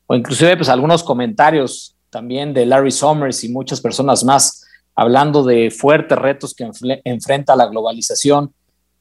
[0.09, 5.71] o inclusive pues, algunos comentarios también de Larry Summers y muchas personas más hablando de
[5.71, 6.69] fuertes retos que
[7.05, 8.53] enfrenta la globalización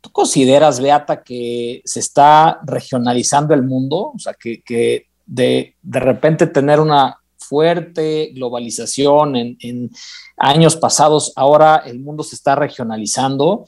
[0.06, 4.12] ¿Tú consideras, Beata, que se está regionalizando el mundo?
[4.14, 9.90] O sea, que, de, repente tener una fuerte globalización en,
[10.38, 13.66] años pasados, ahora el mundo se está regionalizando.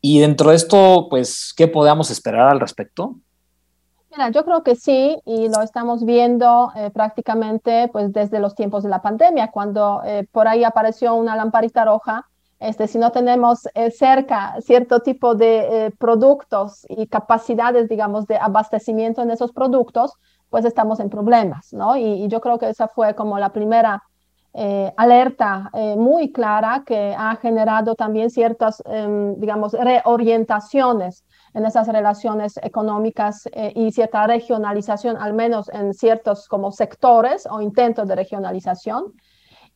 [0.00, 3.16] Y dentro de esto, pues, ¿qué podemos esperar al respecto?
[4.12, 8.84] Mira, yo creo que sí, y lo estamos viendo eh, prácticamente pues desde los tiempos
[8.84, 12.29] de la pandemia, cuando eh, por ahí apareció una lamparita roja
[12.60, 18.36] este, si no tenemos eh, cerca cierto tipo de eh, productos y capacidades, digamos, de
[18.36, 20.12] abastecimiento en esos productos,
[20.50, 21.96] pues estamos en problemas, ¿no?
[21.96, 24.02] Y, yo creo que esa fue como la primera
[24.52, 32.58] eh, alerta muy clara que ha generado también ciertas, em, digamos, reorientaciones en esas relaciones
[32.62, 39.14] económicas y cierta regionalización, al menos en ciertos como sectores o intentos de regionalización.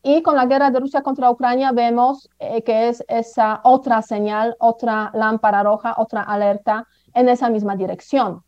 [0.06, 4.54] Y con la guerra de Rusia contra Ucrania vemos eh, que es esa otra señal,
[4.60, 8.44] otra lámpara roja, otra alerta en esa misma dirección.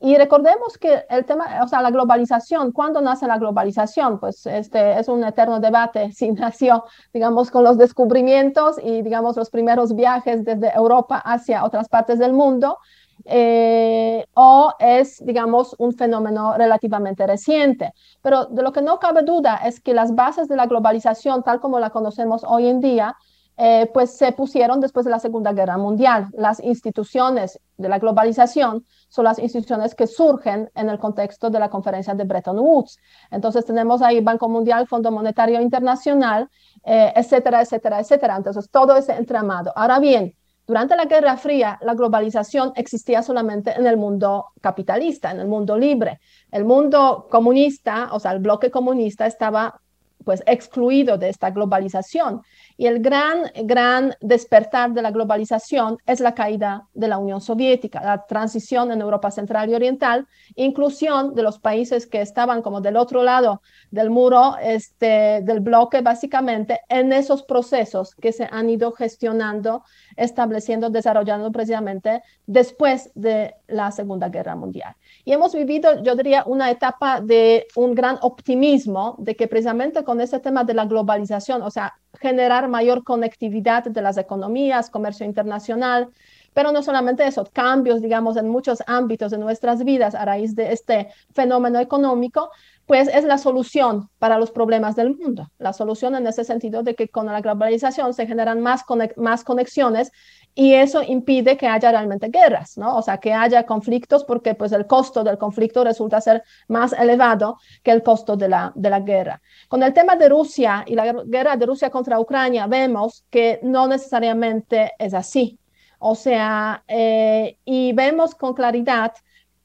[0.00, 4.18] Y recordemos que el tema, o sea, la globalización, ¿cuándo nace la globalización?
[4.18, 9.50] Pues este es un eterno debate si nació, digamos, con los descubrimientos y, digamos, los
[9.50, 12.78] primeros viajes desde Europa hacia otras partes del mundo,
[13.24, 17.92] eh, o es, digamos, un fenómeno relativamente reciente.
[18.22, 21.60] Pero de lo que no cabe duda es que las bases de la globalización, tal
[21.60, 23.16] como la conocemos hoy en día,
[23.56, 26.28] eh, pues se pusieron después de la Segunda Guerra Mundial.
[26.32, 31.70] Las instituciones de la globalización son las instituciones que surgen en el contexto de la
[31.70, 32.98] conferencia de Bretton Woods.
[33.30, 36.50] Entonces tenemos ahí Banco Mundial, Fondo Monetario Internacional,
[36.82, 38.36] eh, etcétera, etcétera, etcétera.
[38.36, 39.72] Entonces todo ese entramado.
[39.76, 40.34] Ahora bien,
[40.66, 45.76] durante la Guerra Fría, la globalización existía solamente en el mundo capitalista, en el mundo
[45.76, 46.20] libre.
[46.50, 49.80] El mundo comunista, o sea, el bloque comunista estaba
[50.24, 52.42] pues excluido de esta globalización.
[52.76, 58.02] Y el gran, gran despertar de la globalización es la caída de la Unión Soviética,
[58.02, 62.96] la transición en Europa Central y Oriental, inclusión de los países que estaban como del
[62.96, 68.92] otro lado del muro este, del bloque, básicamente, en esos procesos que se han ido
[68.92, 69.84] gestionando,
[70.16, 74.94] estableciendo, desarrollando precisamente después de la Segunda Guerra Mundial.
[75.24, 80.20] Y hemos vivido, yo diría, una etapa de un gran optimismo de que precisamente con
[80.20, 86.10] ese tema de la globalización, o sea, generar mayor conectividad de las economías, comercio internacional,
[86.54, 90.72] pero no solamente eso, cambios, digamos, en muchos ámbitos de nuestras vidas a raíz de
[90.72, 92.50] este fenómeno económico,
[92.86, 95.50] pues es la solución para los problemas del mundo.
[95.58, 98.82] La solución en ese sentido de que con la globalización se generan más,
[99.16, 100.12] más conexiones
[100.54, 102.96] y eso impide que haya realmente guerras, ¿no?
[102.96, 107.58] O sea, que haya conflictos porque pues el costo del conflicto resulta ser más elevado
[107.82, 109.40] que el costo de la, de la guerra.
[109.68, 113.88] Con el tema de Rusia y la guerra de Rusia contra Ucrania, vemos que no
[113.88, 115.58] necesariamente es así.
[115.98, 119.12] O sea, eh, y vemos con claridad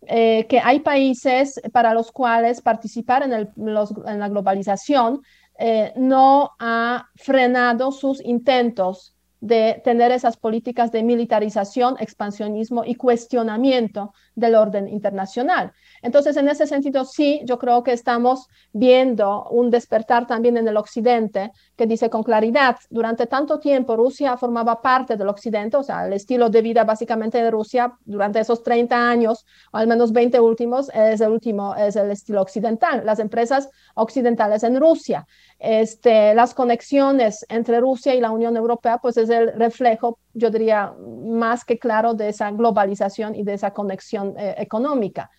[0.08, 5.22] eh, que hay países para los cuales participar en, el, la globalización
[5.58, 14.14] eh, no ha frenado sus intentos de tener esas políticas de militarización, expansionismo y cuestionamiento
[14.36, 15.74] del orden internacional.
[16.02, 20.78] Entonces, en ese sentido, sí, yo creo que estamos viendo un despertar también en el
[20.78, 26.06] Occidente que dice con claridad, durante tanto tiempo Rusia formaba parte del Occidente, o sea,
[26.06, 30.40] el estilo de vida básicamente de Rusia durante esos 30 años, o al menos 20
[30.40, 35.26] últimos, es el último, es el estilo occidental, las empresas occidentales en Rusia.
[35.60, 40.94] Este, las conexiones entre Rusia y la Unión Europea, pues es el reflejo, yo diría,
[41.28, 45.30] más que claro de esa globalización y de esa conexión eh, económica.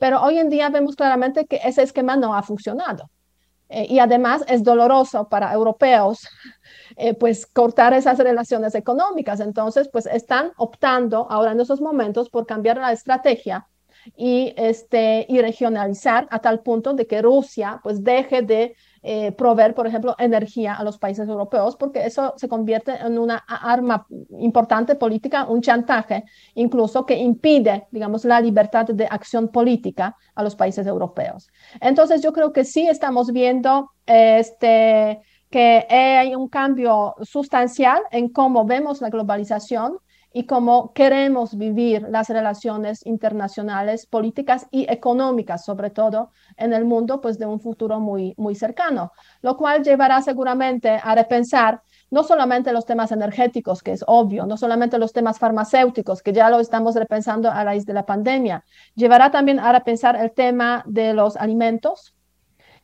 [0.00, 3.10] Pero hoy en día vemos claramente que ese esquema no ha funcionado.
[3.68, 6.26] Eh, y además es doloroso para europeos,
[6.96, 9.40] eh, pues cortar esas relaciones económicas.
[9.40, 13.68] Entonces, pues están optando ahora en esos momentos por cambiar la estrategia
[14.16, 19.74] y, este, y regionalizar a tal punto de que Rusia pues deje de eh, proveer,
[19.74, 24.06] por ejemplo, energía a los países europeos, porque eso se convierte en una arma
[24.38, 30.54] importante política, un chantaje, incluso que impide, digamos, la libertad de acción política a los
[30.54, 31.48] países europeos.
[31.80, 38.64] Entonces, yo creo que sí estamos viendo este, que hay un cambio sustancial en cómo
[38.66, 39.98] vemos la globalización
[40.32, 47.20] y cómo queremos vivir las relaciones internacionales, políticas y económicas, sobre todo en el mundo,
[47.20, 49.12] pues de un futuro muy, muy cercano,
[49.42, 54.56] lo cual llevará seguramente a repensar no solamente los temas energéticos, que es obvio, no
[54.56, 58.64] solamente los temas farmacéuticos, que ya lo estamos repensando a raíz de la pandemia,
[58.94, 62.14] llevará también a repensar el tema de los alimentos,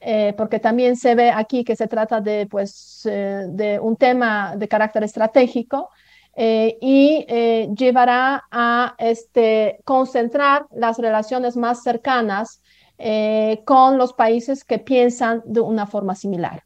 [0.01, 4.55] eh, porque también se ve aquí que se trata de, pues, eh, de un tema
[4.57, 5.91] de carácter estratégico
[6.39, 12.61] eh, y eh, llevará a este, concentrar las relaciones más cercanas
[12.99, 16.65] eh, con los países que piensan de una forma similar.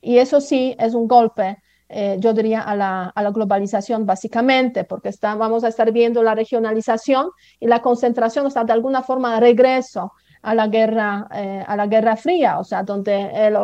[0.00, 1.58] Y eso sí es un golpe,
[2.18, 6.36] yo diría, a la, a la, globalización básicamente, porque está, vamos a estar viendo la
[6.36, 11.76] regionalización y la concentración, o sea, de alguna forma regreso a la guerra, eh, a
[11.76, 13.56] la guerra fría, o sea, donde el,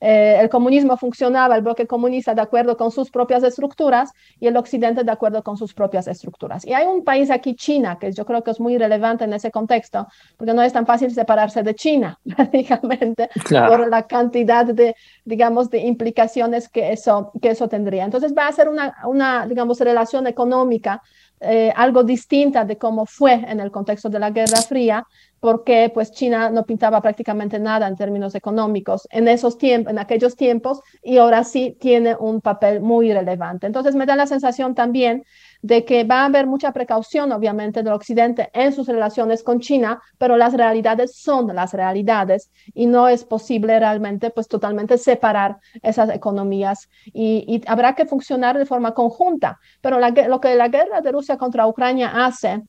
[0.00, 4.56] eh, el, comunismo funcionaba, el bloque comunista de acuerdo con sus propias estructuras y el
[4.56, 6.66] occidente de acuerdo con sus propias estructuras.
[6.66, 9.50] Y hay un país aquí, China, que yo creo que es muy relevante en ese
[9.50, 15.70] contexto, porque no es tan fácil separarse de China, prácticamente, por la cantidad de, digamos,
[15.70, 18.04] de implicaciones que eso, que eso tendría.
[18.04, 21.02] Entonces va a ser una, una digamos, relación económica
[21.44, 25.06] eh, algo distinta de cómo fue en el contexto de la Guerra Fría,
[25.40, 30.36] porque pues China no pintaba prácticamente nada en términos económicos en esos tiempos, en aquellos
[30.36, 33.66] tiempos, y ahora sí tiene un papel muy relevante.
[33.66, 35.24] Entonces me da la sensación también
[35.64, 39.98] de que va a haber mucha precaución, obviamente, del Occidente en sus relaciones con China,
[40.18, 46.10] pero las realidades son las realidades y no es posible realmente, pues, totalmente separar esas
[46.10, 49.58] economías y, habrá que funcionar de forma conjunta.
[49.80, 52.62] Pero lo que la guerra de Rusia contra Ucrania hace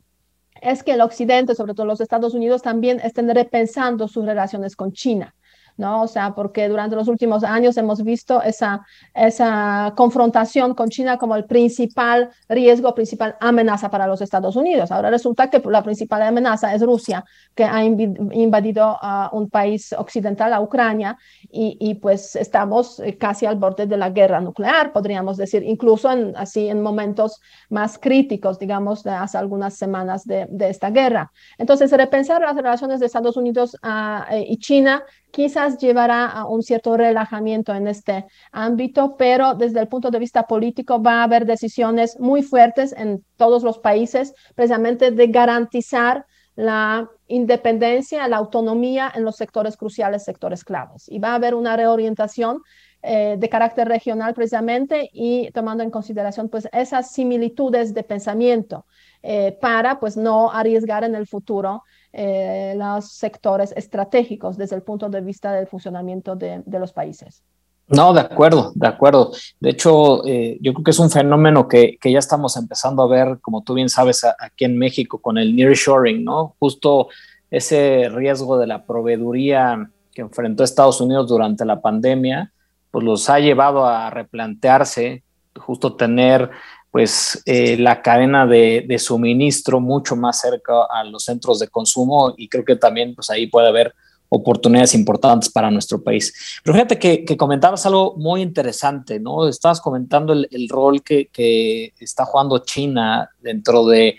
[0.62, 4.94] es que el Occidente, sobre todo los Estados Unidos, también estén repensando sus relaciones con
[4.94, 5.36] China.
[5.78, 6.04] ¿No?
[6.04, 11.36] O sea, porque durante los últimos años hemos visto esa, esa confrontación con China como
[11.36, 14.92] el principal riesgo, principal amenaza para los Estados Unidos.
[14.92, 20.54] Ahora resulta que la principal amenaza es Rusia, que ha invadido a un país occidental,
[20.54, 21.18] a Ucrania,
[21.52, 26.12] y, y, pues estamos eh, casi al borde de la guerra nuclear, podríamos decir, incluso
[26.12, 31.32] en, así en momentos más críticos, digamos, de hace algunas semanas de, de esta guerra.
[31.58, 35.04] Entonces, repensar las relaciones de Estados Unidos ah, y China
[35.36, 40.44] quizás llevará a un cierto relajamiento en este ámbito, pero desde el punto de vista
[40.44, 47.10] político va a haber decisiones muy fuertes en todos los países, precisamente de garantizar la
[47.28, 51.10] independencia, la autonomía en los sectores cruciales, sectores claves.
[51.10, 52.62] Y va a haber una reorientación
[53.02, 58.86] eh, de carácter regional precisamente y tomando en consideración pues esas similitudes de pensamiento
[59.22, 61.84] eh, para pues no arriesgar en el futuro
[62.18, 67.44] eh, los sectores estratégicos desde el punto de vista del funcionamiento de, los países.
[67.90, 69.34] No, de acuerdo, de acuerdo.
[69.60, 73.40] De hecho, eh, yo creo que es un fenómeno que, ya estamos empezando a ver,
[73.42, 76.56] como tú bien sabes, aquí en México con el nearshoring, ¿no?
[76.58, 77.10] Justo
[77.52, 82.54] ese riesgo de la proveeduría que enfrentó Estados Unidos durante la pandemia,
[82.92, 85.24] pues los ha llevado a replantearse,
[85.58, 86.50] justo tener
[86.96, 92.48] pues eh, la cadena de, suministro mucho más cerca a los centros de consumo y
[92.48, 93.94] creo que también pues ahí puede haber
[94.30, 96.34] oportunidades importantes para nuestro país.
[96.64, 99.46] Pero fíjate que, comentabas algo muy interesante, ¿no?
[99.50, 104.18] Estabas comentando el, rol que, está jugando China dentro de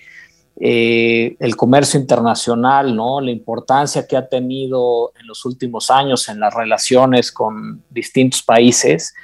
[0.61, 3.23] eh, el comercio internacional, ¿no?
[3.23, 9.15] La importancia que ha tenido en los últimos años en las relaciones con distintos países.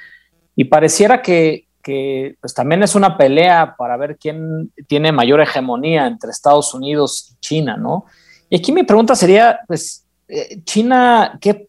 [0.55, 6.07] Y pareciera que, que pues, también es una pelea para ver quién tiene mayor hegemonía
[6.07, 8.05] entre Estados Unidos y China, ¿no?
[8.49, 11.67] Y aquí mi pregunta sería, pues, eh, China, ¿qué,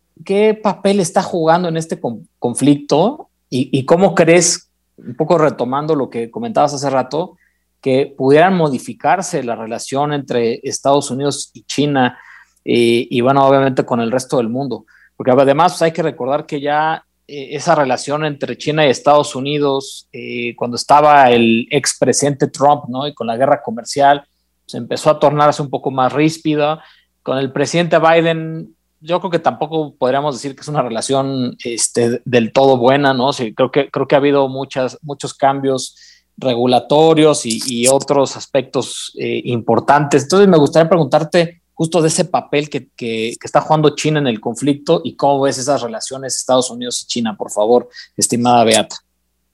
[0.62, 2.01] papel está jugando en este
[2.39, 7.37] conflicto y, y cómo crees, un poco retomando lo que comentabas hace rato,
[7.83, 12.19] que pudieran modificarse la relación entre Estados Unidos y China
[12.65, 14.87] y, bueno, obviamente con el resto del mundo.
[15.17, 19.35] Porque además pues, hay que recordar que ya eh, esa relación entre China y Estados
[19.35, 23.07] Unidos, eh, cuando estaba el expresidente Trump, ¿no?
[23.07, 24.25] Y con la guerra comercial,
[24.66, 26.83] se empezó a tornarse un poco más ríspida.
[27.22, 32.20] Con el presidente Biden, yo creo que tampoco podríamos decir que es una relación este,
[32.25, 33.33] del todo buena, ¿no?
[33.33, 35.97] Sí, creo, que, creo que ha habido muchas, muchos cambios
[36.37, 40.25] regulatorios y, otros aspectos eh, importantes.
[40.25, 44.41] Entonces me gustaría preguntarte justo de ese papel que, que, está jugando China en el
[44.41, 48.97] conflicto y cómo ves esas relaciones Estados Unidos y China, por favor, estimada Beata.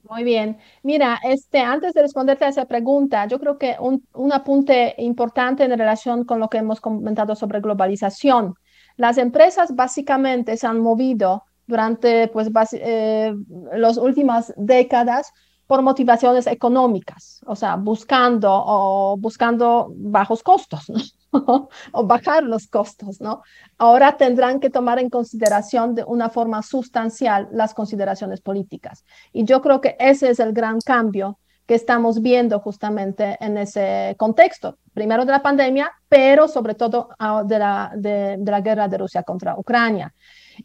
[0.09, 0.57] Muy bien.
[0.83, 5.63] Mira, este, antes de responderte a esa pregunta, yo creo que un, un apunte importante
[5.63, 8.55] en relación con lo que hemos comentado sobre globalización.
[8.97, 13.33] Las empresas básicamente se han movido durante pues, eh,
[13.73, 15.31] las últimas décadas
[15.65, 20.91] por motivaciones económicas, o sea, buscando o buscando bajos costos.
[21.91, 23.41] o bajar los costos, ¿no?
[23.77, 29.05] Ahora tendrán que tomar en consideración de una forma sustancial las consideraciones políticas.
[29.31, 34.15] Y yo creo que ese es el gran cambio que estamos viendo justamente en ese
[34.17, 38.87] contexto, primero de la pandemia, pero sobre todo ah, de la, de, de la guerra
[38.87, 40.13] de Rusia contra Ucrania.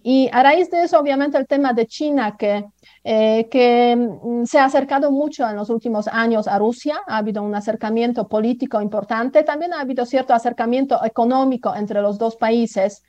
[0.02, 2.64] Y a raíz de eso, obviamente, el tema de China, que,
[3.04, 7.42] eh, que mm, se ha acercado mucho en los últimos años a Rusia, ha habido
[7.42, 13.02] un acercamiento político importante, también ha habido cierto acercamiento económico entre los dos países.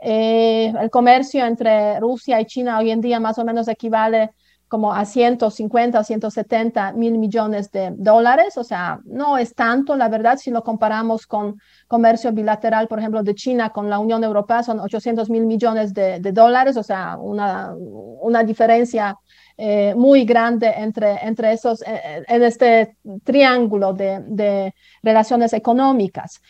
[0.00, 4.30] Eh, el comercio entre Rusia y China hoy en día más o menos equivale
[4.68, 10.08] como a 150 o 170 mil millones de dólares, o sea, no es tanto, la
[10.08, 14.62] verdad, si lo comparamos con comercio bilateral, por ejemplo, de China con la Unión Europea,
[14.62, 19.16] son 800 mil millones de, dólares, o sea, una, una diferencia
[19.60, 26.40] eh, muy grande entre, entre esos, eh, eh, en este triángulo de, relaciones económicas.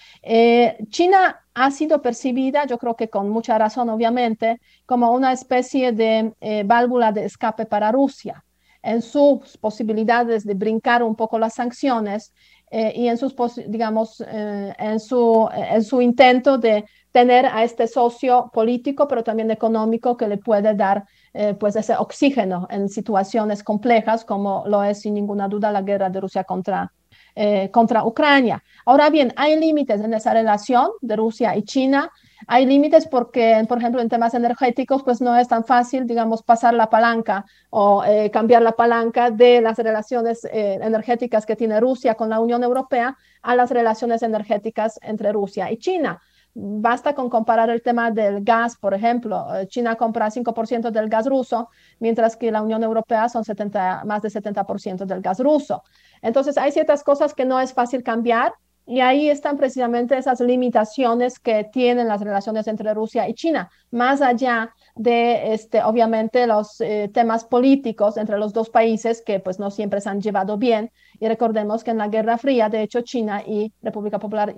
[0.91, 6.35] China ha sido percibida, yo creo que con mucha razón, obviamente, como una especie de
[6.67, 8.45] válvula de escape para Rusia
[8.83, 12.35] en sus posibilidades de brincar un poco las sanciones
[12.71, 13.35] y en sus,
[13.69, 20.17] digamos, en, su, en su intento de tener a este socio político, pero también económico
[20.17, 21.05] que le puede dar
[21.35, 26.09] eh, pues ese oxígeno en situaciones complejas como lo es sin ninguna duda la guerra
[26.09, 26.93] de Rusia contra,
[27.35, 28.63] eh, contra Ucrania.
[28.87, 32.11] Ahora bien, hay límites en esa relación de Rusia y China.
[32.47, 36.73] Hay límites porque, por ejemplo, en temas energéticos, pues no es tan fácil, digamos, pasar
[36.75, 42.31] la palanca o eh, cambiar la palanca de las relaciones energéticas que tiene Rusia con
[42.31, 46.21] la Unión Europea a las relaciones energéticas entre Rusia y China.
[46.61, 49.47] Basta con comparar el tema del gas, por ejemplo.
[49.55, 51.69] Eh, China compra 5% del gas ruso,
[52.01, 55.85] mientras que la Unión Europea son 70, más de 70% del gas ruso.
[56.21, 58.55] Entonces, hay ciertas cosas que no es fácil cambiar
[58.87, 64.21] y ahí están precisamente esas limitaciones que tienen las relaciones entre Rusia y China, más
[64.21, 69.71] allá de, este, obviamente, los eh, temas políticos entre los dos países que pues no
[69.71, 70.91] siempre se han llevado bien.
[71.21, 74.57] Y recordemos que en la Guerra Fría, de hecho, China y República Popular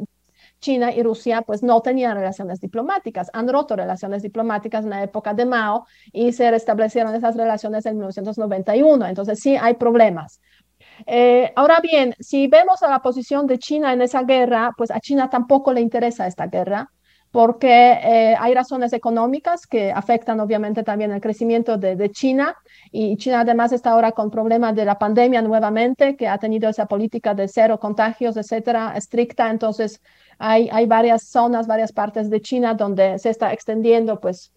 [0.60, 5.34] China y Rusia pues no tenían relaciones diplomáticas, han roto relaciones diplomáticas en la época
[5.34, 10.40] de Mao y se restablecieron esas relaciones en 1991, entonces sí hay problemas.
[11.06, 15.00] Eh, ahora bien, si vemos a la posición de China en esa guerra, pues a
[15.00, 16.90] China tampoco le interesa esta guerra
[17.32, 22.56] porque eh, hay razones económicas que afectan obviamente también el crecimiento de, de, China
[22.90, 26.86] y China además está ahora con problemas de la pandemia nuevamente, que ha tenido esa
[26.86, 30.00] política de cero contagios, etcétera, estricta, entonces
[30.38, 34.52] hay, hay varias zonas, varias partes de China donde se está extendiendo, pues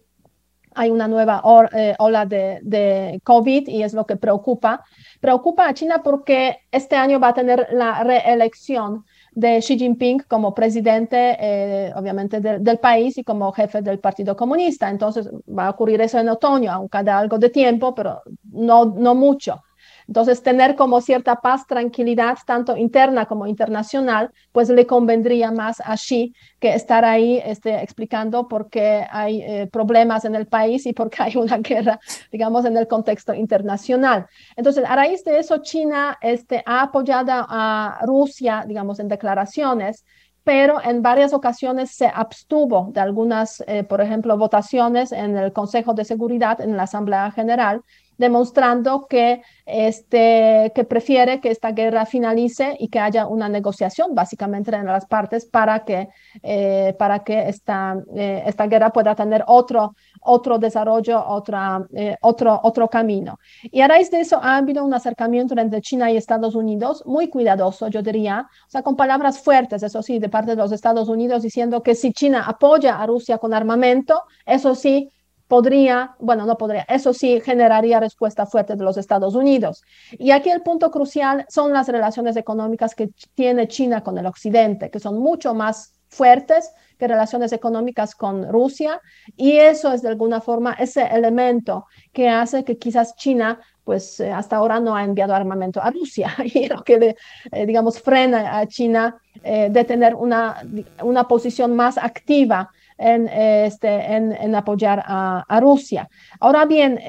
[0.74, 4.84] hay una nueva eh, ola de, de, COVID y es lo que preocupa.
[5.20, 9.04] Preocupa a China porque este año va a tener la reelección
[9.34, 14.88] de Xi Jinping como presidente, eh, obviamente, del país y como jefe del Partido Comunista.
[14.90, 18.22] Entonces va a ocurrir eso en otoño, aunque da algo de tiempo, pero
[18.52, 19.62] no, no mucho.
[20.06, 25.96] Entonces, tener como cierta paz, tranquilidad, tanto interna como internacional, pues le convendría más a
[25.96, 30.92] Xi que estar ahí este, explicando por qué hay eh, problemas en el país y
[30.92, 32.00] por qué hay una guerra,
[32.30, 34.26] digamos, en el contexto internacional.
[34.56, 40.04] Entonces, a raíz de eso, China este, ha apoyado a Rusia, digamos, en declaraciones,
[40.44, 45.94] pero en varias ocasiones se abstuvo de algunas, eh, por ejemplo, votaciones en el Consejo
[45.94, 47.82] de Seguridad, en la Asamblea General,
[48.18, 54.74] demostrando que, este, que prefiere que esta guerra finalice y que haya una negociación básicamente
[54.74, 56.08] entre las partes para que,
[56.42, 62.60] eh, para que esta, eh, esta guerra pueda tener otro, otro desarrollo, otra, eh, otro,
[62.62, 63.38] otro camino.
[63.62, 67.28] Y a raíz de eso ha habido un acercamiento entre China y Estados Unidos muy
[67.28, 71.08] cuidadoso, yo diría, o sea, con palabras fuertes, eso sí, de parte de los Estados
[71.08, 75.10] Unidos diciendo que si China apoya a Rusia con armamento, eso sí,
[75.48, 79.82] podría, bueno, no podría, eso sí generaría respuesta fuerte de los Estados Unidos.
[80.12, 84.90] Y aquí el punto crucial son las relaciones económicas que tiene China con el Occidente,
[84.90, 89.00] que son mucho más fuertes que relaciones económicas con Rusia.
[89.36, 94.32] Y eso es de alguna forma ese elemento que hace que quizás China pues eh,
[94.32, 97.16] hasta ahora no ha enviado armamento a Rusia y lo que le,
[97.52, 100.62] eh, digamos, frena a China eh, de tener una,
[101.02, 106.08] una posición más activa en, este, en, apoyar a, Rusia.
[106.40, 107.00] Ahora bien,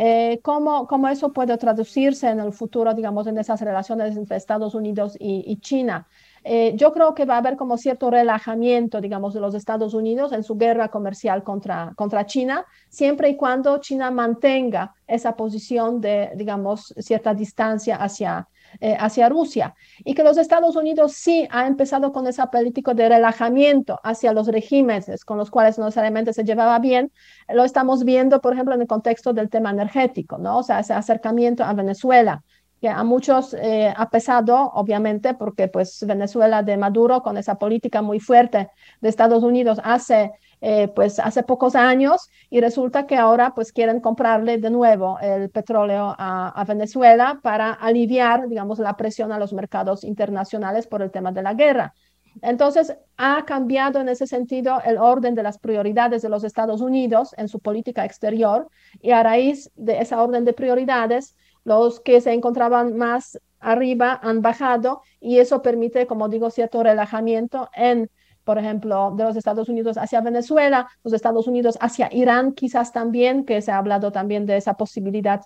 [0.41, 5.15] ¿cómo, ¿cómo, eso puede traducirse en el futuro, digamos, en esas relaciones entre Estados Unidos
[5.19, 6.07] y China?
[6.47, 10.31] Eh, yo creo que va a haber como cierto relajamiento, digamos, de los Estados Unidos
[10.31, 16.29] en su guerra comercial contra, contra China, siempre y cuando China mantenga esa posición de,
[16.36, 18.47] digamos, cierta distancia hacia,
[18.80, 19.76] eh, hacia Rusia.
[20.03, 24.47] Y que los Estados Unidos sí ha empezado con esa política de relajamiento hacia los
[24.47, 27.11] regímenes con los cuales no necesariamente se llevaba bien.
[27.49, 30.59] Lo estamos viendo, por ejemplo, en el contexto del tema energético, ¿no?
[30.59, 32.43] O sea, ese acercamiento a Venezuela
[32.82, 38.01] que a muchos eh, ha pesado, obviamente, porque pues Venezuela de Maduro con esa política
[38.01, 38.69] muy fuerte
[39.01, 40.32] de Estados Unidos hace
[40.68, 45.51] eh, pues hace pocos años y resulta que ahora pues quieren comprarle de nuevo el
[45.51, 51.32] petróleo a, Venezuela para aliviar, digamos, la presión a los mercados internacionales por el tema
[51.32, 51.93] de la guerra.
[52.41, 57.36] Entonces, ha cambiado en ese sentido el orden de las prioridades de los Estados Unidos
[57.38, 58.68] en su política exterior
[59.03, 64.41] y a raíz de esa orden de prioridades, los que se encontraban más arriba han
[64.41, 68.09] bajado y eso permite, como digo, cierto relajamiento en,
[68.46, 73.43] por ejemplo, de los Estados Unidos hacia Venezuela, los Estados Unidos hacia Irán quizás también,
[73.43, 75.41] que se ha hablado también de esa posibilidad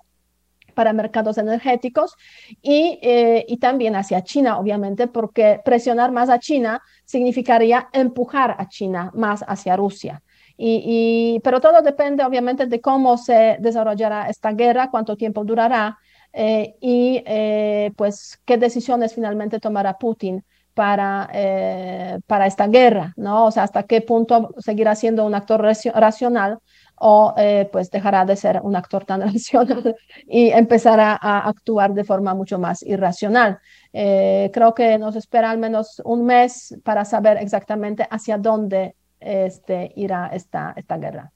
[0.75, 2.15] para mercados energéticos
[2.61, 8.67] y, eh, y, también hacia China, obviamente, porque presionar más a China significaría empujar a
[8.67, 10.21] China más hacia Rusia.
[10.61, 15.97] Y, pero todo depende, obviamente, de cómo se desarrollará esta guerra, cuánto tiempo durará
[16.33, 20.43] eh, y eh, pues qué decisiones finalmente tomará Putin
[20.73, 23.45] para, eh, para esta guerra, ¿no?
[23.45, 26.59] O sea, hasta qué punto seguirá siendo un actor racional
[27.01, 27.33] o
[27.71, 29.95] pues dejará de ser un actor tan racional
[30.27, 33.59] y empezará a actuar de forma mucho más irracional.
[33.91, 40.27] creo que nos espera al menos un mes para saber exactamente hacia dónde este, irá
[40.33, 41.31] esta, esta guerra.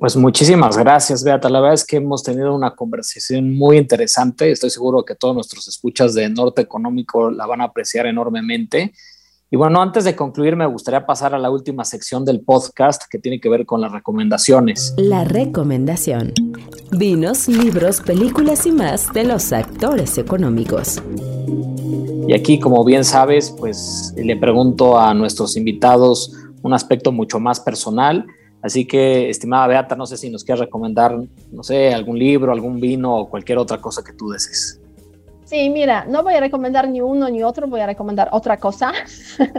[0.00, 1.48] Pues muchísimas gracias, Beata.
[1.48, 4.50] La verdad es que hemos tenido una conversación muy interesante.
[4.50, 8.92] Estoy seguro que todos nuestros escuchas de Norte Económico la van a apreciar enormemente.
[9.48, 13.20] Y bueno, antes de concluir, me gustaría pasar a la última sección del podcast que
[13.20, 14.92] tiene que ver con las recomendaciones.
[14.96, 16.32] La recomendación.
[16.90, 21.00] Vinos, libros, películas y más de los actores económicos.
[22.26, 26.32] Y aquí, como bien sabes, pues le pregunto a nuestros invitados
[26.62, 28.26] un aspecto mucho más personal
[28.62, 31.16] Así que, estimada Beata, no sé si nos quieres recomendar,
[31.52, 34.80] no sé, algún libro, algún vino o cualquier otra cosa que tú desees.
[35.44, 38.92] Sí, mira, no voy a recomendar ni uno ni otro, voy a recomendar otra cosa.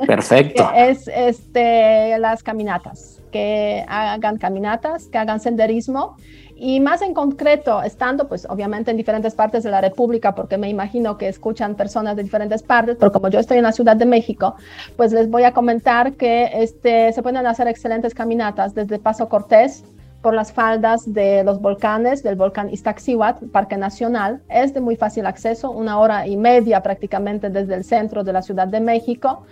[0.06, 0.70] Perfecto.
[0.76, 6.18] es este, las caminatas, que hagan caminatas, que hagan senderismo
[6.60, 10.70] y más en concreto, estando pues obviamente en diferentes partes de la República, porque me
[10.70, 14.06] imagino que escuchan personas de diferentes partes, pero como yo estoy en la Ciudad de
[14.06, 14.56] México,
[14.96, 19.84] pues les voy a comentar que este, se pueden hacer excelentes caminatas desde Paso Cortés
[20.22, 24.42] por las faldas de los volcanes, del volcán Iztaccíhuatl, Parque Nacional.
[24.50, 28.42] Es de muy fácil acceso, una hora y media prácticamente desde el centro de la
[28.42, 29.44] Ciudad de México.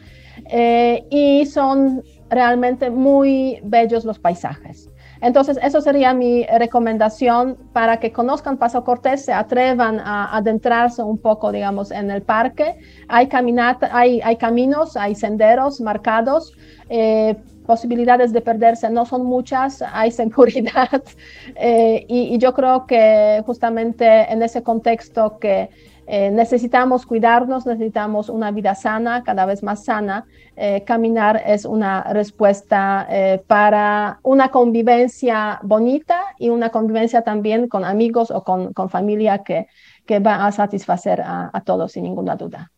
[0.49, 4.89] Eh, y son realmente muy bellos los paisajes.
[5.21, 11.17] Entonces, eso sería mi recomendación para que conozcan Paso Cortés, se atrevan a adentrarse un
[11.17, 12.77] poco, digamos, en el parque.
[13.07, 16.53] Hay, caminata, hay, hay caminos, hay senderos marcados.
[16.89, 17.35] Eh,
[17.65, 21.01] posibilidades de perderse no son muchas, hay seguridad
[21.55, 25.71] eh, y, y, yo creo que justamente en ese contexto que
[26.07, 30.25] eh, necesitamos cuidarnos, necesitamos una vida sana, cada vez más sana.
[30.55, 37.83] Eh, caminar es una respuesta eh, para una convivencia bonita y una convivencia también con
[37.83, 39.67] amigos o con, con familia que,
[40.05, 42.71] que, va a satisfacer a, a, todos sin ninguna duda.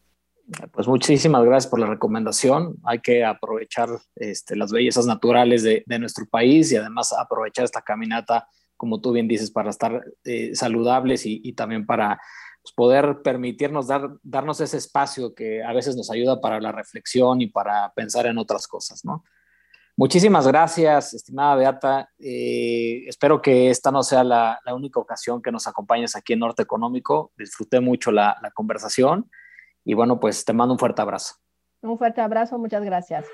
[0.72, 2.78] Pues muchísimas gracias por la recomendación.
[2.84, 7.82] Hay que aprovechar este, las bellezas naturales de, de nuestro país y además aprovechar esta
[7.82, 8.48] caminata
[8.78, 12.22] como tú bien dices, para estar eh, saludables y, también para
[12.68, 17.42] pues, poder permitirnos dar, darnos ese espacio que a veces nos ayuda para la reflexión
[17.42, 19.24] y para pensar en otras cosas, ¿no?
[19.96, 22.10] Muchísimas gracias, estimada Beata.
[22.20, 26.62] Eh, espero que esta no sea la, única ocasión que nos acompañes aquí en Norte
[26.62, 27.32] Económico.
[27.36, 29.32] Disfruté mucho la, la conversación
[29.84, 31.36] y bueno, pues te mando un fuerte abrazo.
[31.82, 33.26] Un fuerte abrazo, muchas gracias.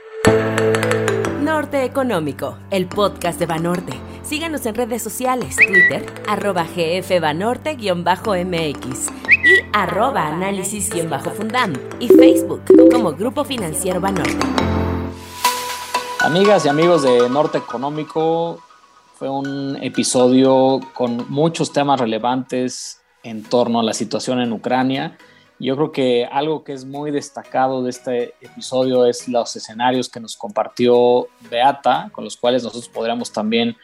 [1.41, 4.12] Norte Económico, el podcast de Banorte.
[4.23, 13.99] Síganos en redes sociales, Twitter, arroba gfbanorte-mx y arroba análisis-fundam y Facebook como Grupo Financiero
[13.99, 14.47] Banorte.
[16.21, 18.63] Amigas y amigos de Norte Económico,
[19.15, 25.17] fue un episodio con muchos temas relevantes en torno a la situación en Ucrania.
[25.59, 30.19] Yo creo que algo que es muy destacado de este episodio es los escenarios que
[30.19, 33.75] nos compartió Beata, con los cuales nosotros podríamos también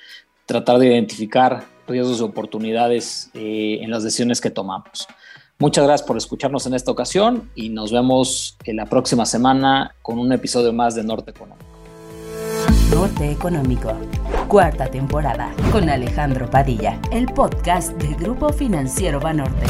[0.50, 5.08] tratar de identificar riesgos y oportunidades eh, en las decisiones que tomamos.
[5.60, 10.18] Muchas gracias por escucharnos en esta ocasión y nos vemos en la próxima semana con
[10.18, 11.66] un episodio más de Norte Económico.
[12.90, 13.96] Norte Económico,
[14.48, 19.68] cuarta temporada, con Alejandro Padilla, el podcast del Grupo Financiero Banorte.